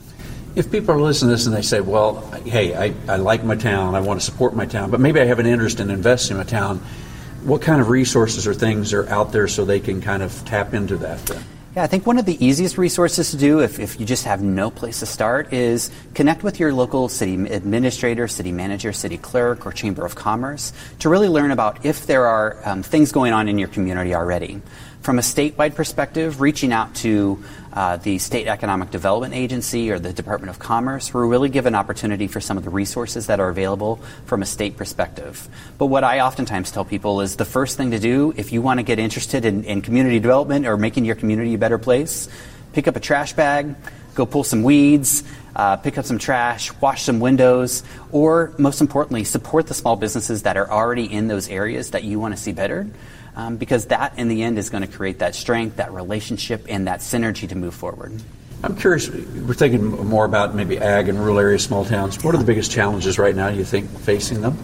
If 0.56 0.70
people 0.70 0.94
are 0.94 1.00
listening 1.00 1.30
to 1.30 1.34
this 1.34 1.46
and 1.46 1.54
they 1.54 1.62
say, 1.62 1.80
well, 1.80 2.20
hey, 2.44 2.76
I, 2.76 2.94
I 3.08 3.16
like 3.16 3.42
my 3.42 3.56
town, 3.56 3.96
I 3.96 4.00
want 4.00 4.20
to 4.20 4.24
support 4.24 4.54
my 4.54 4.66
town, 4.66 4.90
but 4.90 5.00
maybe 5.00 5.20
I 5.20 5.24
have 5.24 5.40
an 5.40 5.46
interest 5.46 5.80
in 5.80 5.90
investing 5.90 6.36
in 6.36 6.38
my 6.38 6.44
town, 6.44 6.78
what 7.42 7.60
kind 7.60 7.80
of 7.80 7.88
resources 7.88 8.46
or 8.46 8.54
things 8.54 8.92
are 8.92 9.08
out 9.08 9.32
there 9.32 9.48
so 9.48 9.64
they 9.64 9.80
can 9.80 10.00
kind 10.00 10.22
of 10.22 10.44
tap 10.44 10.72
into 10.72 10.96
that 10.98 11.18
then? 11.26 11.44
Yeah, 11.76 11.82
I 11.82 11.88
think 11.88 12.06
one 12.06 12.18
of 12.18 12.24
the 12.24 12.44
easiest 12.44 12.78
resources 12.78 13.32
to 13.32 13.36
do 13.36 13.58
if, 13.58 13.80
if 13.80 13.98
you 13.98 14.06
just 14.06 14.26
have 14.26 14.40
no 14.40 14.70
place 14.70 15.00
to 15.00 15.06
start 15.06 15.52
is 15.52 15.90
connect 16.14 16.44
with 16.44 16.60
your 16.60 16.72
local 16.72 17.08
city 17.08 17.34
administrator, 17.34 18.28
city 18.28 18.52
manager, 18.52 18.92
city 18.92 19.18
clerk, 19.18 19.66
or 19.66 19.72
chamber 19.72 20.06
of 20.06 20.14
commerce 20.14 20.72
to 21.00 21.08
really 21.08 21.26
learn 21.26 21.50
about 21.50 21.84
if 21.84 22.06
there 22.06 22.26
are 22.26 22.60
um, 22.64 22.84
things 22.84 23.10
going 23.10 23.32
on 23.32 23.48
in 23.48 23.58
your 23.58 23.66
community 23.66 24.14
already. 24.14 24.62
From 25.00 25.18
a 25.18 25.22
statewide 25.22 25.74
perspective, 25.74 26.40
reaching 26.40 26.72
out 26.72 26.94
to 26.96 27.42
uh, 27.74 27.96
the 27.96 28.18
State 28.18 28.46
Economic 28.46 28.90
Development 28.90 29.34
Agency 29.34 29.90
or 29.90 29.98
the 29.98 30.12
Department 30.12 30.48
of 30.50 30.60
Commerce, 30.60 31.12
we're 31.12 31.26
really 31.26 31.48
given 31.48 31.74
opportunity 31.74 32.28
for 32.28 32.40
some 32.40 32.56
of 32.56 32.62
the 32.62 32.70
resources 32.70 33.26
that 33.26 33.40
are 33.40 33.48
available 33.48 33.96
from 34.26 34.42
a 34.42 34.46
state 34.46 34.76
perspective. 34.76 35.48
But 35.76 35.86
what 35.86 36.04
I 36.04 36.20
oftentimes 36.20 36.70
tell 36.70 36.84
people 36.84 37.20
is 37.20 37.34
the 37.34 37.44
first 37.44 37.76
thing 37.76 37.90
to 37.90 37.98
do 37.98 38.32
if 38.36 38.52
you 38.52 38.62
want 38.62 38.78
to 38.78 38.84
get 38.84 39.00
interested 39.00 39.44
in, 39.44 39.64
in 39.64 39.82
community 39.82 40.20
development 40.20 40.66
or 40.66 40.76
making 40.76 41.04
your 41.04 41.16
community 41.16 41.54
a 41.54 41.58
better 41.58 41.78
place, 41.78 42.28
pick 42.72 42.86
up 42.86 42.94
a 42.94 43.00
trash 43.00 43.32
bag, 43.32 43.74
go 44.14 44.24
pull 44.24 44.44
some 44.44 44.62
weeds, 44.62 45.24
uh, 45.56 45.76
pick 45.76 45.98
up 45.98 46.04
some 46.04 46.18
trash, 46.18 46.72
wash 46.80 47.02
some 47.02 47.18
windows, 47.18 47.82
or 48.12 48.52
most 48.56 48.80
importantly, 48.80 49.24
support 49.24 49.66
the 49.66 49.74
small 49.74 49.96
businesses 49.96 50.42
that 50.42 50.56
are 50.56 50.70
already 50.70 51.12
in 51.12 51.26
those 51.26 51.48
areas 51.48 51.90
that 51.90 52.04
you 52.04 52.20
want 52.20 52.34
to 52.36 52.40
see 52.40 52.52
better 52.52 52.86
um, 53.36 53.56
because 53.56 53.86
that 53.86 54.18
in 54.18 54.28
the 54.28 54.42
end 54.42 54.58
is 54.58 54.70
going 54.70 54.82
to 54.82 54.96
create 54.96 55.18
that 55.18 55.34
strength, 55.34 55.76
that 55.76 55.92
relationship, 55.92 56.66
and 56.68 56.86
that 56.86 57.00
synergy 57.00 57.48
to 57.48 57.54
move 57.54 57.74
forward. 57.74 58.12
I'm 58.62 58.76
curious, 58.76 59.10
we're 59.10 59.52
thinking 59.52 59.84
more 59.84 60.24
about 60.24 60.54
maybe 60.54 60.78
ag 60.78 61.08
and 61.08 61.18
rural 61.18 61.38
areas, 61.38 61.62
small 61.62 61.84
towns. 61.84 62.22
What 62.24 62.34
are 62.34 62.38
the 62.38 62.44
biggest 62.44 62.70
challenges 62.70 63.18
right 63.18 63.36
now, 63.36 63.50
do 63.50 63.56
you 63.56 63.64
think, 63.64 63.90
facing 64.00 64.40
them? 64.40 64.56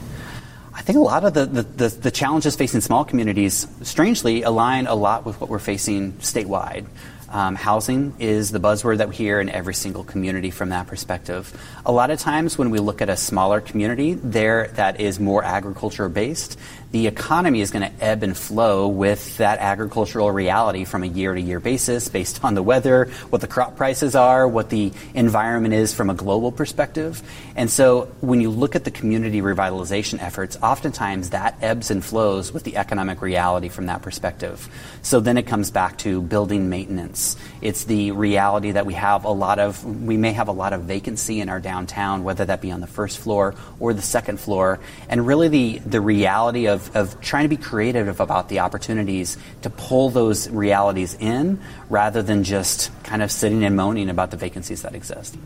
I 0.72 0.82
think 0.82 0.96
a 0.96 1.02
lot 1.02 1.24
of 1.24 1.34
the, 1.34 1.44
the, 1.44 1.62
the, 1.62 1.88
the, 1.88 2.10
challenges 2.10 2.56
facing 2.56 2.80
small 2.80 3.04
communities, 3.04 3.66
strangely, 3.82 4.42
align 4.42 4.86
a 4.86 4.94
lot 4.94 5.26
with 5.26 5.38
what 5.38 5.50
we're 5.50 5.58
facing 5.58 6.12
statewide. 6.14 6.86
Um, 7.28 7.54
housing 7.54 8.14
is 8.18 8.50
the 8.50 8.58
buzzword 8.58 8.98
that 8.98 9.08
we 9.08 9.14
hear 9.14 9.40
in 9.40 9.50
every 9.50 9.74
single 9.74 10.02
community 10.02 10.50
from 10.50 10.70
that 10.70 10.86
perspective. 10.86 11.54
A 11.86 11.92
lot 11.92 12.10
of 12.10 12.18
times 12.18 12.58
when 12.58 12.70
we 12.70 12.80
look 12.80 13.02
at 13.02 13.08
a 13.08 13.16
smaller 13.16 13.60
community 13.60 14.14
there 14.14 14.68
that 14.74 15.00
is 15.00 15.20
more 15.20 15.44
agriculture 15.44 16.08
based, 16.08 16.58
the 16.92 17.06
economy 17.06 17.60
is 17.60 17.70
going 17.70 17.88
to 17.88 18.04
ebb 18.04 18.24
and 18.24 18.36
flow 18.36 18.88
with 18.88 19.36
that 19.36 19.60
agricultural 19.60 20.32
reality 20.32 20.84
from 20.84 21.04
a 21.04 21.06
year 21.06 21.32
to 21.32 21.40
year 21.40 21.60
basis 21.60 22.08
based 22.08 22.44
on 22.44 22.54
the 22.54 22.62
weather, 22.62 23.04
what 23.30 23.40
the 23.40 23.46
crop 23.46 23.76
prices 23.76 24.16
are, 24.16 24.48
what 24.48 24.70
the 24.70 24.92
environment 25.14 25.72
is 25.72 25.94
from 25.94 26.10
a 26.10 26.14
global 26.14 26.50
perspective. 26.50 27.22
And 27.54 27.70
so 27.70 28.06
when 28.20 28.40
you 28.40 28.50
look 28.50 28.74
at 28.74 28.82
the 28.82 28.90
community 28.90 29.40
revitalization 29.40 30.20
efforts, 30.20 30.56
oftentimes 30.62 31.30
that 31.30 31.56
ebbs 31.62 31.92
and 31.92 32.04
flows 32.04 32.52
with 32.52 32.64
the 32.64 32.76
economic 32.76 33.22
reality 33.22 33.68
from 33.68 33.86
that 33.86 34.02
perspective. 34.02 34.68
So 35.02 35.20
then 35.20 35.38
it 35.38 35.46
comes 35.46 35.70
back 35.70 35.96
to 35.98 36.20
building 36.22 36.70
maintenance. 36.70 37.36
It's 37.62 37.84
the 37.84 38.10
reality 38.10 38.72
that 38.72 38.84
we 38.84 38.94
have 38.94 39.24
a 39.24 39.30
lot 39.30 39.60
of, 39.60 39.84
we 39.84 40.16
may 40.16 40.32
have 40.32 40.48
a 40.48 40.52
lot 40.52 40.72
of 40.72 40.82
vacancy 40.82 41.40
in 41.40 41.48
our 41.48 41.60
downtown, 41.60 42.24
whether 42.24 42.44
that 42.46 42.60
be 42.60 42.72
on 42.72 42.80
the 42.80 42.88
first 42.88 43.18
floor 43.18 43.54
or 43.78 43.94
the 43.94 44.02
second 44.02 44.40
floor. 44.40 44.80
And 45.08 45.24
really 45.24 45.48
the, 45.48 45.78
the 45.78 46.00
reality 46.00 46.66
of 46.66 46.79
of, 46.80 46.96
of 46.96 47.20
trying 47.20 47.44
to 47.44 47.48
be 47.48 47.56
creative 47.56 48.20
about 48.20 48.48
the 48.48 48.60
opportunities 48.60 49.36
to 49.62 49.70
pull 49.70 50.10
those 50.10 50.48
realities 50.48 51.14
in 51.14 51.60
rather 51.88 52.22
than 52.22 52.44
just 52.44 52.90
kind 53.04 53.22
of 53.22 53.30
sitting 53.30 53.64
and 53.64 53.76
moaning 53.76 54.08
about 54.08 54.30
the 54.30 54.36
vacancies 54.36 54.82
that 54.82 54.94
exist. 54.94 55.36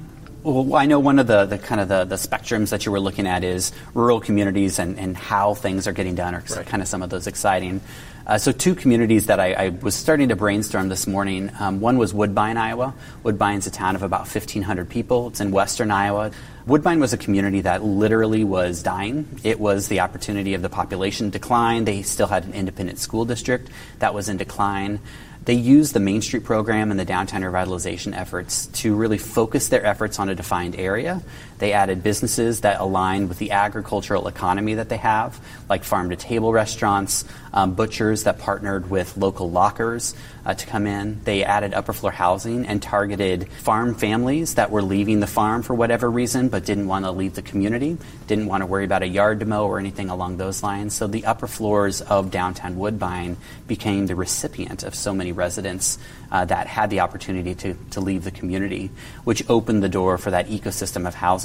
Well, 0.43 0.77
I 0.77 0.85
know 0.85 1.01
one 1.01 1.19
of 1.19 1.27
the, 1.27 1.47
the 1.47 1.57
kind 1.57 1.81
of 1.81 1.89
the, 1.89 2.05
the 2.05 2.17
spectrums 2.17 2.69
that 2.69 2.85
you 2.85 2.93
were 2.93 3.01
looking 3.01 3.27
at 3.27 3.45
is 3.45 3.73
rural 3.95 4.21
communities 4.21 4.79
and, 4.79 4.99
and 4.99 5.17
how 5.17 5.55
things 5.55 5.89
are 5.89 5.93
getting 5.93 6.15
done, 6.15 6.35
are 6.35 6.45
right. 6.51 6.67
kind 6.67 6.83
of 6.83 6.89
some 6.89 7.03
of 7.03 7.09
those 7.09 7.27
exciting. 7.27 7.81
Uh, 8.27 8.39
so, 8.39 8.53
two 8.53 8.75
communities 8.75 9.27
that 9.27 9.39
I, 9.39 9.53
I, 9.53 9.69
was 9.69 9.95
starting 9.95 10.31
to 10.31 10.37
brainstorm 10.37 10.89
this 10.89 11.07
morning. 11.07 11.51
Um, 11.61 11.81
one 11.81 11.99
was 11.99 12.15
Woodbine, 12.15 12.57
Iowa. 12.57 12.95
Woodbine's 13.23 13.67
a 13.67 13.71
town 13.71 13.97
of 13.97 14.03
about 14.03 14.21
1,500 14.21 14.89
people. 14.89 15.29
It's 15.29 15.41
in 15.41 15.51
western 15.51 15.91
Iowa. 15.91 16.31
Woodbine 16.67 17.01
was 17.01 17.13
a 17.13 17.19
community 17.19 17.61
that 17.61 17.85
literally 17.85 18.43
was 18.43 18.83
dying. 18.83 19.29
It 19.45 19.61
was 19.61 19.89
the 19.89 20.01
opportunity 20.01 20.55
of 20.55 20.63
the 20.63 20.71
population 20.71 21.29
decline. 21.29 21.85
They 21.85 22.01
still 22.01 22.27
had 22.27 22.45
an 22.45 22.55
independent 22.55 22.99
school 22.99 23.27
district 23.27 23.69
that 23.99 24.15
was 24.15 24.31
in 24.31 24.39
decline. 24.39 25.01
They 25.45 25.53
used 25.53 25.93
the 25.93 26.01
Main 26.01 26.23
Street 26.23 26.45
program 26.45 26.91
and 26.91 26.99
the 26.99 27.05
downtown 27.05 27.43
revitalization 27.43 28.17
efforts 28.17 28.67
to 28.69 28.95
really 28.95 29.19
focus 29.19 29.69
their 29.69 29.85
efforts 29.85 30.19
on 30.19 30.31
a 30.31 30.35
defined 30.35 30.77
area. 30.77 31.21
They 31.59 31.73
added 31.73 32.03
businesses 32.03 32.63
that 32.63 32.81
aligned 32.81 33.29
with 33.29 33.39
the 33.39 33.53
agricultural 33.53 34.29
economy 34.29 34.75
that 34.75 34.89
they 34.89 34.97
have, 34.97 35.41
like 35.69 35.85
farm 35.85 36.11
to 36.11 36.17
table 36.17 36.53
restaurants, 36.53 37.25
um, 37.53 37.75
butchers 37.75 38.25
that 38.25 38.39
partnered 38.39 38.91
with 38.91 39.17
local 39.17 39.51
lockers 39.51 40.15
uh, 40.45 40.55
to 40.55 40.67
come 40.67 40.87
in. 40.87 41.21
They 41.25 41.45
added 41.45 41.73
upper 41.73 41.93
floor 41.93 42.11
housing 42.11 42.67
and 42.67 42.83
targeted 42.83 43.49
farm 43.49 43.95
families 43.95 44.57
that 44.57 44.71
were 44.71 44.83
leaving 44.83 45.21
the 45.21 45.27
farm 45.27 45.63
for 45.63 45.75
whatever 45.75 46.11
reason 46.11 46.49
but 46.49 46.65
didn't 46.65 46.89
want 46.89 47.05
to 47.05 47.13
leave 47.13 47.35
the 47.35 47.43
community, 47.43 47.97
didn't 48.27 48.47
want 48.47 48.63
to 48.63 48.67
worry 48.67 48.85
about 48.85 49.03
a 49.03 49.07
yard 49.07 49.41
to 49.41 49.47
mow 49.47 49.67
or 49.67 49.79
anything 49.79 50.11
along 50.11 50.37
those 50.37 50.63
lines. 50.63 50.95
So 50.95 51.07
the 51.07 51.25
upper 51.27 51.47
floors 51.47 52.01
of 52.03 52.31
downtown 52.31 52.77
Woodbine 52.77 53.37
became 53.69 54.07
the 54.07 54.17
recipient 54.17 54.83
of 54.83 54.95
so 54.95 55.15
many 55.15 55.33
residents 55.33 55.99
uh, 56.33 56.45
that 56.47 56.67
had 56.67 56.91
the 56.91 57.01
opportunity 57.01 57.55
to, 57.55 57.75
to 57.91 58.01
leave 58.01 58.25
the 58.25 58.31
community, 58.33 58.91
which 59.23 59.49
opened 59.49 59.83
the 59.83 59.89
door 59.89 60.19
for 60.19 60.33
that 60.33 60.49
ecosystem 60.49 61.07
of 61.07 61.15
housing. 61.15 61.44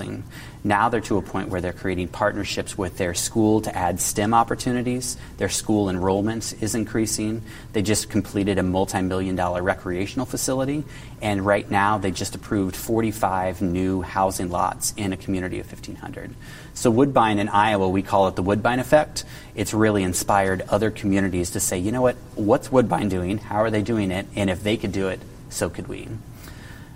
Now 0.63 0.89
they're 0.89 1.01
to 1.01 1.17
a 1.17 1.21
point 1.21 1.49
where 1.49 1.61
they're 1.61 1.73
creating 1.73 2.09
partnerships 2.09 2.77
with 2.77 2.97
their 2.97 3.13
school 3.13 3.61
to 3.61 3.75
add 3.75 3.99
STEM 3.99 4.33
opportunities. 4.33 5.17
Their 5.37 5.49
school 5.49 5.89
enrollment 5.89 6.53
is 6.61 6.75
increasing. 6.75 7.41
They 7.73 7.81
just 7.81 8.09
completed 8.09 8.57
a 8.57 8.63
multi 8.63 9.01
million 9.01 9.35
dollar 9.35 9.63
recreational 9.63 10.25
facility, 10.25 10.83
and 11.21 11.45
right 11.45 11.69
now 11.69 11.97
they 11.97 12.11
just 12.11 12.35
approved 12.35 12.75
45 12.75 13.61
new 13.61 14.01
housing 14.01 14.49
lots 14.49 14.93
in 14.97 15.13
a 15.13 15.17
community 15.17 15.59
of 15.59 15.67
1,500. 15.67 16.33
So, 16.73 16.91
Woodbine 16.91 17.39
in 17.39 17.49
Iowa, 17.49 17.89
we 17.89 18.01
call 18.01 18.27
it 18.27 18.35
the 18.35 18.43
Woodbine 18.43 18.79
effect. 18.79 19.25
It's 19.55 19.73
really 19.73 20.03
inspired 20.03 20.61
other 20.69 20.91
communities 20.91 21.51
to 21.51 21.59
say, 21.59 21.77
you 21.77 21.91
know 21.91 22.01
what, 22.01 22.15
what's 22.35 22.71
Woodbine 22.71 23.09
doing? 23.09 23.37
How 23.37 23.57
are 23.57 23.69
they 23.69 23.81
doing 23.81 24.11
it? 24.11 24.25
And 24.35 24.49
if 24.49 24.63
they 24.63 24.77
could 24.77 24.91
do 24.91 25.07
it, 25.09 25.19
so 25.49 25.69
could 25.69 25.87
we. 25.87 26.07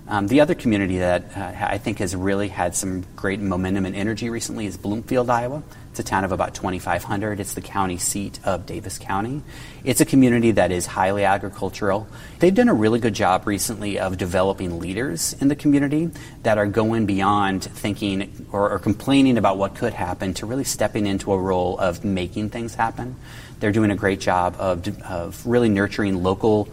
Um, 0.07 0.27
the 0.27 0.41
other 0.41 0.53
community 0.53 0.97
that 0.97 1.37
uh, 1.37 1.65
I 1.65 1.77
think 1.77 1.99
has 1.99 2.15
really 2.15 2.49
had 2.49 2.75
some 2.75 3.05
great 3.15 3.39
momentum 3.39 3.85
and 3.85 3.95
energy 3.95 4.29
recently 4.29 4.65
is 4.65 4.75
Bloomfield, 4.75 5.29
Iowa. 5.29 5.63
It's 5.91 5.99
a 5.99 6.03
town 6.03 6.23
of 6.23 6.31
about 6.31 6.55
2,500. 6.55 7.39
It's 7.39 7.53
the 7.53 7.61
county 7.61 7.97
seat 7.97 8.39
of 8.43 8.65
Davis 8.65 8.97
County. 8.97 9.43
It's 9.83 10.01
a 10.01 10.05
community 10.05 10.51
that 10.51 10.71
is 10.71 10.87
highly 10.87 11.23
agricultural. 11.23 12.07
They've 12.39 12.53
done 12.53 12.67
a 12.67 12.73
really 12.73 12.99
good 12.99 13.13
job 13.13 13.45
recently 13.45 13.99
of 13.99 14.17
developing 14.17 14.79
leaders 14.79 15.33
in 15.39 15.47
the 15.49 15.55
community 15.55 16.09
that 16.41 16.57
are 16.57 16.65
going 16.65 17.05
beyond 17.05 17.63
thinking 17.63 18.47
or, 18.51 18.71
or 18.71 18.79
complaining 18.79 19.37
about 19.37 19.57
what 19.57 19.75
could 19.75 19.93
happen 19.93 20.33
to 20.33 20.47
really 20.47 20.63
stepping 20.63 21.05
into 21.05 21.31
a 21.31 21.37
role 21.37 21.77
of 21.77 22.03
making 22.03 22.49
things 22.49 22.73
happen. 22.75 23.15
They're 23.59 23.71
doing 23.71 23.91
a 23.91 23.95
great 23.95 24.19
job 24.19 24.55
of, 24.59 24.85
of 25.03 25.45
really 25.45 25.69
nurturing 25.69 26.23
local 26.23 26.67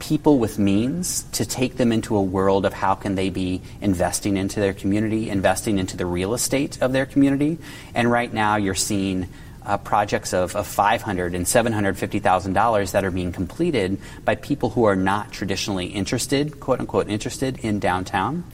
people 0.00 0.38
with 0.38 0.58
means 0.58 1.22
to 1.32 1.44
take 1.44 1.76
them 1.76 1.92
into 1.92 2.16
a 2.16 2.22
world 2.22 2.66
of 2.66 2.72
how 2.72 2.94
can 2.94 3.14
they 3.14 3.30
be 3.30 3.62
investing 3.80 4.36
into 4.36 4.58
their 4.58 4.72
community, 4.72 5.30
investing 5.30 5.78
into 5.78 5.96
the 5.96 6.06
real 6.06 6.34
estate 6.34 6.82
of 6.82 6.92
their 6.92 7.06
community. 7.06 7.58
And 7.94 8.10
right 8.10 8.32
now 8.32 8.56
you're 8.56 8.74
seeing 8.74 9.28
uh, 9.64 9.76
projects 9.76 10.32
of, 10.32 10.56
of 10.56 10.66
500 10.66 11.34
and 11.34 11.46
750,000 11.46 12.52
dollars 12.52 12.92
that 12.92 13.04
are 13.04 13.10
being 13.10 13.30
completed 13.30 13.98
by 14.24 14.34
people 14.34 14.70
who 14.70 14.84
are 14.84 14.96
not 14.96 15.30
traditionally 15.30 15.86
interested, 15.86 16.58
quote 16.58 16.80
unquote, 16.80 17.08
interested 17.08 17.58
in 17.58 17.78
downtown. 17.78 18.44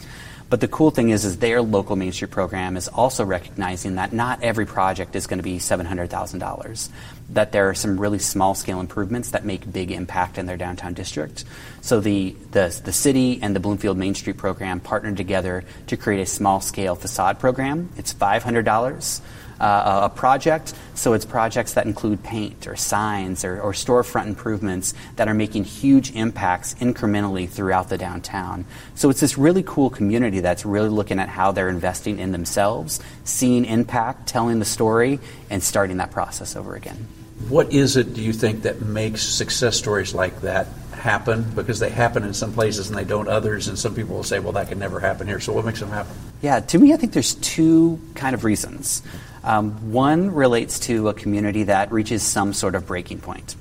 But 0.49 0.61
the 0.61 0.69
cool 0.69 0.93
thing 0.93 1.11
is, 1.11 1.25
is 1.25 1.39
their 1.39 1.61
local 1.61 1.97
Main 1.97 2.13
Street 2.13 2.31
program 2.31 2.77
is 2.77 2.87
also 2.87 3.25
recognizing 3.25 3.97
that 3.97 4.13
not 4.13 4.43
every 4.45 4.65
project 4.65 5.17
is 5.17 5.27
going 5.27 5.39
to 5.39 5.43
be 5.43 5.59
$700,000. 5.59 6.89
That 7.31 7.51
there 7.51 7.69
are 7.69 7.75
some 7.75 8.01
really 8.01 8.21
small 8.21 8.55
scale 8.55 8.79
improvements 8.79 9.31
that 9.31 9.45
make 9.45 9.71
big 9.73 9.91
impact 9.91 10.39
in 10.39 10.47
their 10.47 10.57
downtown 10.57 10.95
district. 10.95 11.45
So 11.81 11.99
the, 11.99 12.37
the, 12.53 12.81
the 12.85 12.93
city 12.93 13.41
and 13.43 13.57
the 13.57 13.61
Bloomfield 13.61 13.99
Main 13.99 14.15
Street 14.15 14.37
program 14.37 14.79
partnered 14.79 15.17
together 15.17 15.65
to 15.89 15.97
create 15.97 16.21
a 16.21 16.27
small 16.27 16.61
scale 16.61 16.95
facade 16.95 17.41
program. 17.41 17.91
It's 17.97 18.15
$500 18.15 19.21
uh, 19.61 20.01
a 20.05 20.09
project. 20.09 20.75
So 20.95 21.13
it's 21.13 21.25
projects 21.25 21.75
that 21.75 21.87
include 21.87 22.23
paint 22.23 22.67
or 22.67 22.77
signs 22.77 23.45
or, 23.45 23.61
or 23.61 23.73
storefront 23.73 24.27
improvements 24.27 24.95
that 25.17 25.29
are 25.29 25.35
making 25.35 25.65
huge 25.65 26.15
impacts 26.15 26.75
incrementally 26.75 27.49
throughout 27.49 27.89
the 27.89 27.99
downtown. 27.99 28.65
So 28.95 29.11
it's 29.11 29.21
this 29.21 29.37
really 29.37 29.63
cool 29.63 29.91
community 29.91 30.41
that's 30.41 30.65
really 30.65 30.89
looking 30.89 31.19
at 31.19 31.29
how 31.29 31.53
they're 31.53 31.69
investing 31.69 32.19
in 32.19 32.33
themselves, 32.33 33.01
seeing 33.25 33.65
impact, 33.65 34.27
telling 34.27 34.59
the 34.59 34.65
story, 34.65 35.21
and 35.51 35.63
starting 35.63 35.99
that 35.99 36.11
process 36.11 36.57
over 36.57 36.75
again. 36.75 37.07
What 37.49 37.73
is 37.73 37.99
it, 37.99 38.15
do 38.15 38.23
you 38.23 38.33
think, 38.33 38.63
that 38.63 38.81
makes 38.81 39.23
success 39.23 39.77
stories 39.77 40.15
like 40.15 40.41
that 40.41 40.69
happen? 40.93 41.45
Because 41.55 41.79
they 41.79 41.91
happen 41.91 42.25
in 42.25 42.33
some 42.33 42.55
places 42.55 42.89
and 42.89 42.97
they 42.97 43.05
don't 43.05 43.29
others, 43.29 43.69
and 43.69 43.79
some 43.79 43.95
people 43.95 44.17
will 44.17 44.25
say, 44.25 44.39
well, 44.39 44.53
that 44.53 44.69
can 44.69 44.79
never 44.79 45.01
happen 45.01 45.27
here. 45.27 45.39
So 45.39 45.53
what 45.53 45.67
makes 45.67 45.81
them 45.81 45.91
happen? 45.91 46.17
Yeah, 46.41 46.61
to 46.61 46.79
me, 46.79 46.95
I 46.95 46.97
think 46.97 47.13
there's 47.13 47.35
two 47.35 48.01
kind 48.15 48.35
of 48.35 48.43
reasons. 48.43 49.03
Um, 49.47 49.93
one 49.93 50.35
relates 50.35 50.81
to 50.81 51.09
a 51.09 51.15
community 51.15 51.63
that 51.63 51.93
reaches 51.93 52.25
some 52.25 52.53
sort 52.53 52.75
of 52.75 52.85
breaking 52.89 53.21
point, 53.21 53.55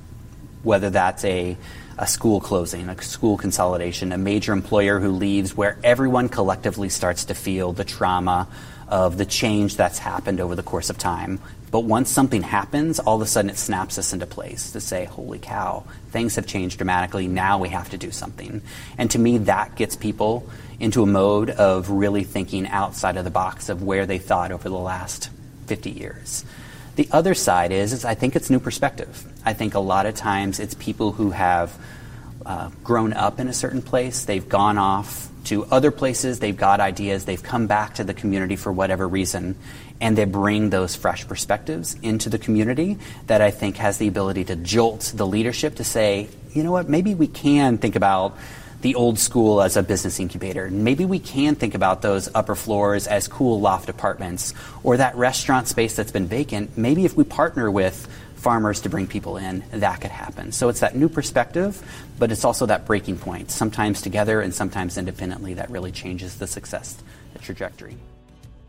whether 0.63 0.89
that's 0.89 1.24
a, 1.24 1.56
a 2.00 2.08
school 2.08 2.41
closing, 2.41 2.89
a 2.89 3.00
school 3.04 3.38
consolidation, 3.38 4.12
a 4.12 4.17
major 4.17 4.52
employer 4.52 5.00
who 5.00 5.12
leaves, 5.12 5.56
where 5.56 5.78
everyone 5.84 6.28
collectively 6.28 6.89
starts 6.89 7.26
to 7.26 7.36
feel 7.36 7.71
the 7.71 7.84
trauma 7.84 8.48
of 8.88 9.19
the 9.19 9.28
change 9.28 9.78
that's 9.78 10.00
happened 10.00 10.39
over 10.39 10.56
the 10.56 10.63
course 10.63 10.89
of 10.89 10.98
time. 10.98 11.39
But 11.69 11.82
once 11.82 12.10
something 12.10 12.41
happens, 12.41 12.98
all 12.98 13.17
of 13.17 13.21
a 13.21 13.28
sudden 13.28 13.52
it 13.52 13.58
snaps 13.58 14.00
us 14.00 14.12
into 14.12 14.26
place 14.26 14.71
to 14.71 14.82
say, 14.82 15.06
holy 15.06 15.38
cow, 15.38 15.84
things 16.10 16.36
have 16.36 16.48
changed 16.48 16.78
dramatically. 16.78 17.28
Now 17.28 17.60
we 17.60 17.69
have 17.69 17.91
to 17.91 17.98
do 17.98 18.10
something. 18.10 18.63
And 18.98 19.12
to 19.12 19.19
me, 19.19 19.38
that 19.39 19.76
gets 19.76 19.95
people 19.95 20.50
into 20.80 21.04
a 21.04 21.06
mode 21.06 21.52
of 21.52 21.91
really 21.91 22.24
thinking 22.24 22.65
outside 22.67 23.17
of 23.17 23.24
the 23.24 23.30
box 23.30 23.69
of 23.69 23.84
where 23.84 24.08
they 24.08 24.17
thought 24.17 24.52
over 24.52 24.67
the 24.67 24.76
last 24.76 25.30
50 25.67 25.91
years. 25.91 26.45
The 26.95 27.08
other 27.12 27.34
side 27.34 27.71
is, 27.71 27.91
is 27.91 28.06
I 28.06 28.15
think 28.15 28.36
it's 28.36 28.49
new 28.49 28.60
perspective. 28.60 29.25
I 29.43 29.54
think 29.54 29.75
a 29.75 29.80
lot 29.80 30.06
of 30.06 30.15
times 30.15 30.60
it's 30.60 30.73
people 30.75 31.12
who 31.12 31.32
have 31.32 31.78
uh, 32.45 32.69
grown 32.84 33.12
up 33.13 33.39
in 33.39 33.47
a 33.47 33.54
certain 33.54 33.82
place, 33.82 34.25
they've 34.25 34.47
gone 34.47 34.78
off 34.78 35.30
to 35.45 35.65
other 35.65 35.91
places, 35.91 36.39
they've 36.39 36.58
got 36.58 36.80
ideas, 36.80 37.25
they've 37.25 37.41
come 37.41 37.67
back 37.67 37.95
to 37.95 38.04
the 38.04 38.13
community 38.13 38.56
for 38.56 38.71
whatever 38.71 39.08
reason, 39.08 39.56
and 39.99 40.17
they 40.17 40.25
bring 40.25 40.69
those 40.69 40.95
fresh 40.95 41.28
perspectives 41.28 41.95
into 42.01 42.30
the 42.30 42.38
community 42.38 42.97
that 43.28 43.41
I 43.41 43.51
think 43.51 43.78
has 43.78 43.97
the 43.97 44.08
ability 44.08 44.45
to 44.45 44.56
jolt 44.56 45.12
the 45.15 45.28
leadership 45.28 45.75
to 45.75 45.84
say, 45.84 46.30
you 46.54 46.63
know 46.63 46.71
what, 46.71 46.89
maybe 46.89 47.13
we 47.13 47.28
can 47.28 47.78
think 47.78 47.95
about 47.95 48.38
the 48.86 48.93
old 48.93 49.17
school 49.17 49.63
as 49.63 49.78
a 49.78 49.82
business 49.82 50.19
incubator. 50.19 50.69
Maybe 50.69 51.06
we 51.06 51.17
can 51.17 51.56
think 51.56 51.74
about 51.74 52.04
those 52.04 52.30
upper 52.36 52.54
floors 52.54 53.08
as 53.08 53.28
cool 53.28 53.60
loft 53.60 53.89
apartments 53.89 54.54
or 54.84 54.98
that 54.98 55.15
restaurant 55.15 55.67
space 55.67 55.95
that's 55.95 56.12
been 56.12 56.28
vacant. 56.28 56.78
Maybe 56.78 57.04
if 57.04 57.17
we 57.17 57.24
partner 57.24 57.71
with 57.71 58.08
farmers 58.36 58.82
to 58.82 58.89
bring 58.89 59.08
people 59.08 59.38
in, 59.38 59.63
that 59.71 60.02
could 60.02 60.12
happen. 60.12 60.52
So 60.52 60.69
it's 60.69 60.82
that 60.82 60.95
new 60.95 61.10
perspective, 61.10 61.82
but 62.19 62.32
it's 62.32 62.45
also 62.45 62.67
that 62.67 62.86
breaking 62.86 63.17
point. 63.17 63.50
Sometimes 63.50 64.04
together 64.04 64.39
and 64.39 64.54
sometimes 64.54 65.00
independently 65.00 65.56
that 65.56 65.71
really 65.71 65.91
changes 65.91 66.38
the 66.38 66.45
success 66.45 66.95
the 67.34 67.39
trajectory. 67.39 67.98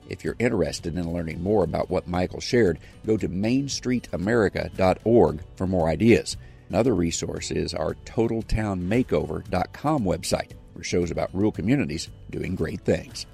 If 0.09 0.25
you're 0.25 0.37
interested 0.39 0.97
in 0.97 1.13
learning 1.13 1.43
more 1.43 1.63
about 1.63 1.91
what 1.91 2.09
Michael 2.09 2.41
shared, 2.41 2.79
go 3.05 3.19
to 3.19 3.29
mainstreetamerica.org 3.29 5.41
for 5.57 5.67
more 5.67 5.91
ideas. 5.91 6.39
Another 6.69 6.95
resource 6.95 7.51
is 7.51 7.75
our 7.75 7.95
TotalTownMakeover.com 8.05 10.05
website, 10.05 10.53
where 10.73 10.85
shows 10.85 11.11
about 11.11 11.35
rural 11.35 11.53
communities 11.53 12.09
doing 12.31 12.55
great 12.55 12.81
things. 12.81 13.27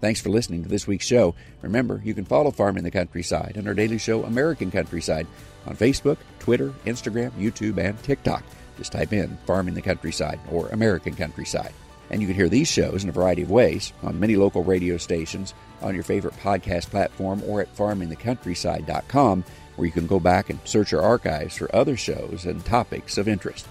Thanks 0.00 0.20
for 0.20 0.28
listening 0.28 0.62
to 0.62 0.68
this 0.68 0.86
week's 0.86 1.06
show. 1.06 1.34
Remember, 1.62 2.00
you 2.04 2.14
can 2.14 2.24
follow 2.24 2.52
Farming 2.52 2.84
the 2.84 2.90
Countryside 2.90 3.54
and 3.56 3.66
our 3.66 3.74
daily 3.74 3.98
show, 3.98 4.24
American 4.24 4.70
Countryside, 4.70 5.26
on 5.66 5.76
Facebook, 5.76 6.18
Twitter, 6.38 6.72
Instagram, 6.86 7.30
YouTube, 7.32 7.78
and 7.78 8.00
TikTok. 8.02 8.44
Just 8.76 8.92
type 8.92 9.12
in 9.12 9.36
Farming 9.44 9.74
the 9.74 9.82
Countryside 9.82 10.38
or 10.52 10.68
American 10.68 11.14
Countryside. 11.14 11.74
And 12.10 12.20
you 12.20 12.26
can 12.26 12.36
hear 12.36 12.48
these 12.48 12.68
shows 12.68 13.02
in 13.04 13.10
a 13.10 13.12
variety 13.12 13.42
of 13.42 13.50
ways 13.50 13.92
on 14.02 14.18
many 14.18 14.36
local 14.36 14.64
radio 14.64 14.96
stations, 14.96 15.54
on 15.82 15.94
your 15.94 16.04
favorite 16.04 16.34
podcast 16.34 16.90
platform, 16.90 17.42
or 17.46 17.60
at 17.60 17.74
farmingthecountryside.com, 17.76 19.44
where 19.76 19.86
you 19.86 19.92
can 19.92 20.06
go 20.06 20.18
back 20.18 20.50
and 20.50 20.58
search 20.64 20.92
our 20.92 21.02
archives 21.02 21.56
for 21.56 21.74
other 21.74 21.96
shows 21.96 22.46
and 22.46 22.64
topics 22.64 23.18
of 23.18 23.28
interest. 23.28 23.68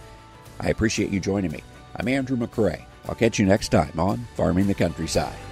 I 0.59 0.69
appreciate 0.69 1.11
you 1.11 1.19
joining 1.19 1.51
me. 1.51 1.63
I'm 1.95 2.07
Andrew 2.07 2.37
McCrea. 2.37 2.85
I'll 3.07 3.15
catch 3.15 3.39
you 3.39 3.45
next 3.45 3.69
time 3.69 3.99
on 3.99 4.27
Farming 4.35 4.67
the 4.67 4.73
Countryside. 4.73 5.46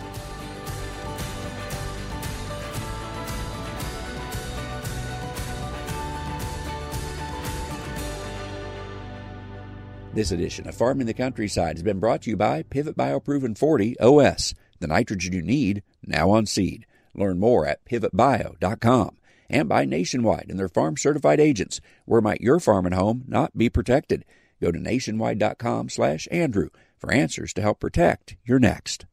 This 10.15 10.31
edition 10.31 10.65
of 10.65 10.75
Farming 10.75 11.07
the 11.07 11.13
Countryside 11.13 11.75
has 11.75 11.83
been 11.83 11.99
brought 11.99 12.21
to 12.21 12.29
you 12.29 12.37
by 12.37 12.63
Pivot 12.63 12.95
BioProven 12.95 13.57
40 13.57 13.99
OS, 13.99 14.53
the 14.79 14.87
nitrogen 14.87 15.33
you 15.33 15.41
need 15.41 15.83
now 16.01 16.29
on 16.29 16.45
seed. 16.45 16.85
Learn 17.13 17.37
more 17.37 17.67
at 17.67 17.83
pivotbio.com 17.83 19.17
and 19.49 19.67
by 19.67 19.83
Nationwide 19.83 20.45
and 20.47 20.57
their 20.57 20.69
farm 20.69 20.95
certified 20.95 21.41
agents. 21.41 21.81
Where 22.05 22.21
might 22.21 22.39
your 22.39 22.61
farm 22.61 22.85
and 22.85 22.95
home 22.95 23.25
not 23.27 23.57
be 23.57 23.69
protected? 23.69 24.23
Go 24.61 24.71
to 24.71 24.79
nationwide.com 24.79 25.89
slash 25.89 26.29
Andrew 26.31 26.69
for 26.97 27.11
answers 27.11 27.51
to 27.51 27.61
help 27.61 27.81
protect 27.81 28.37
your 28.45 28.57
next. 28.57 29.05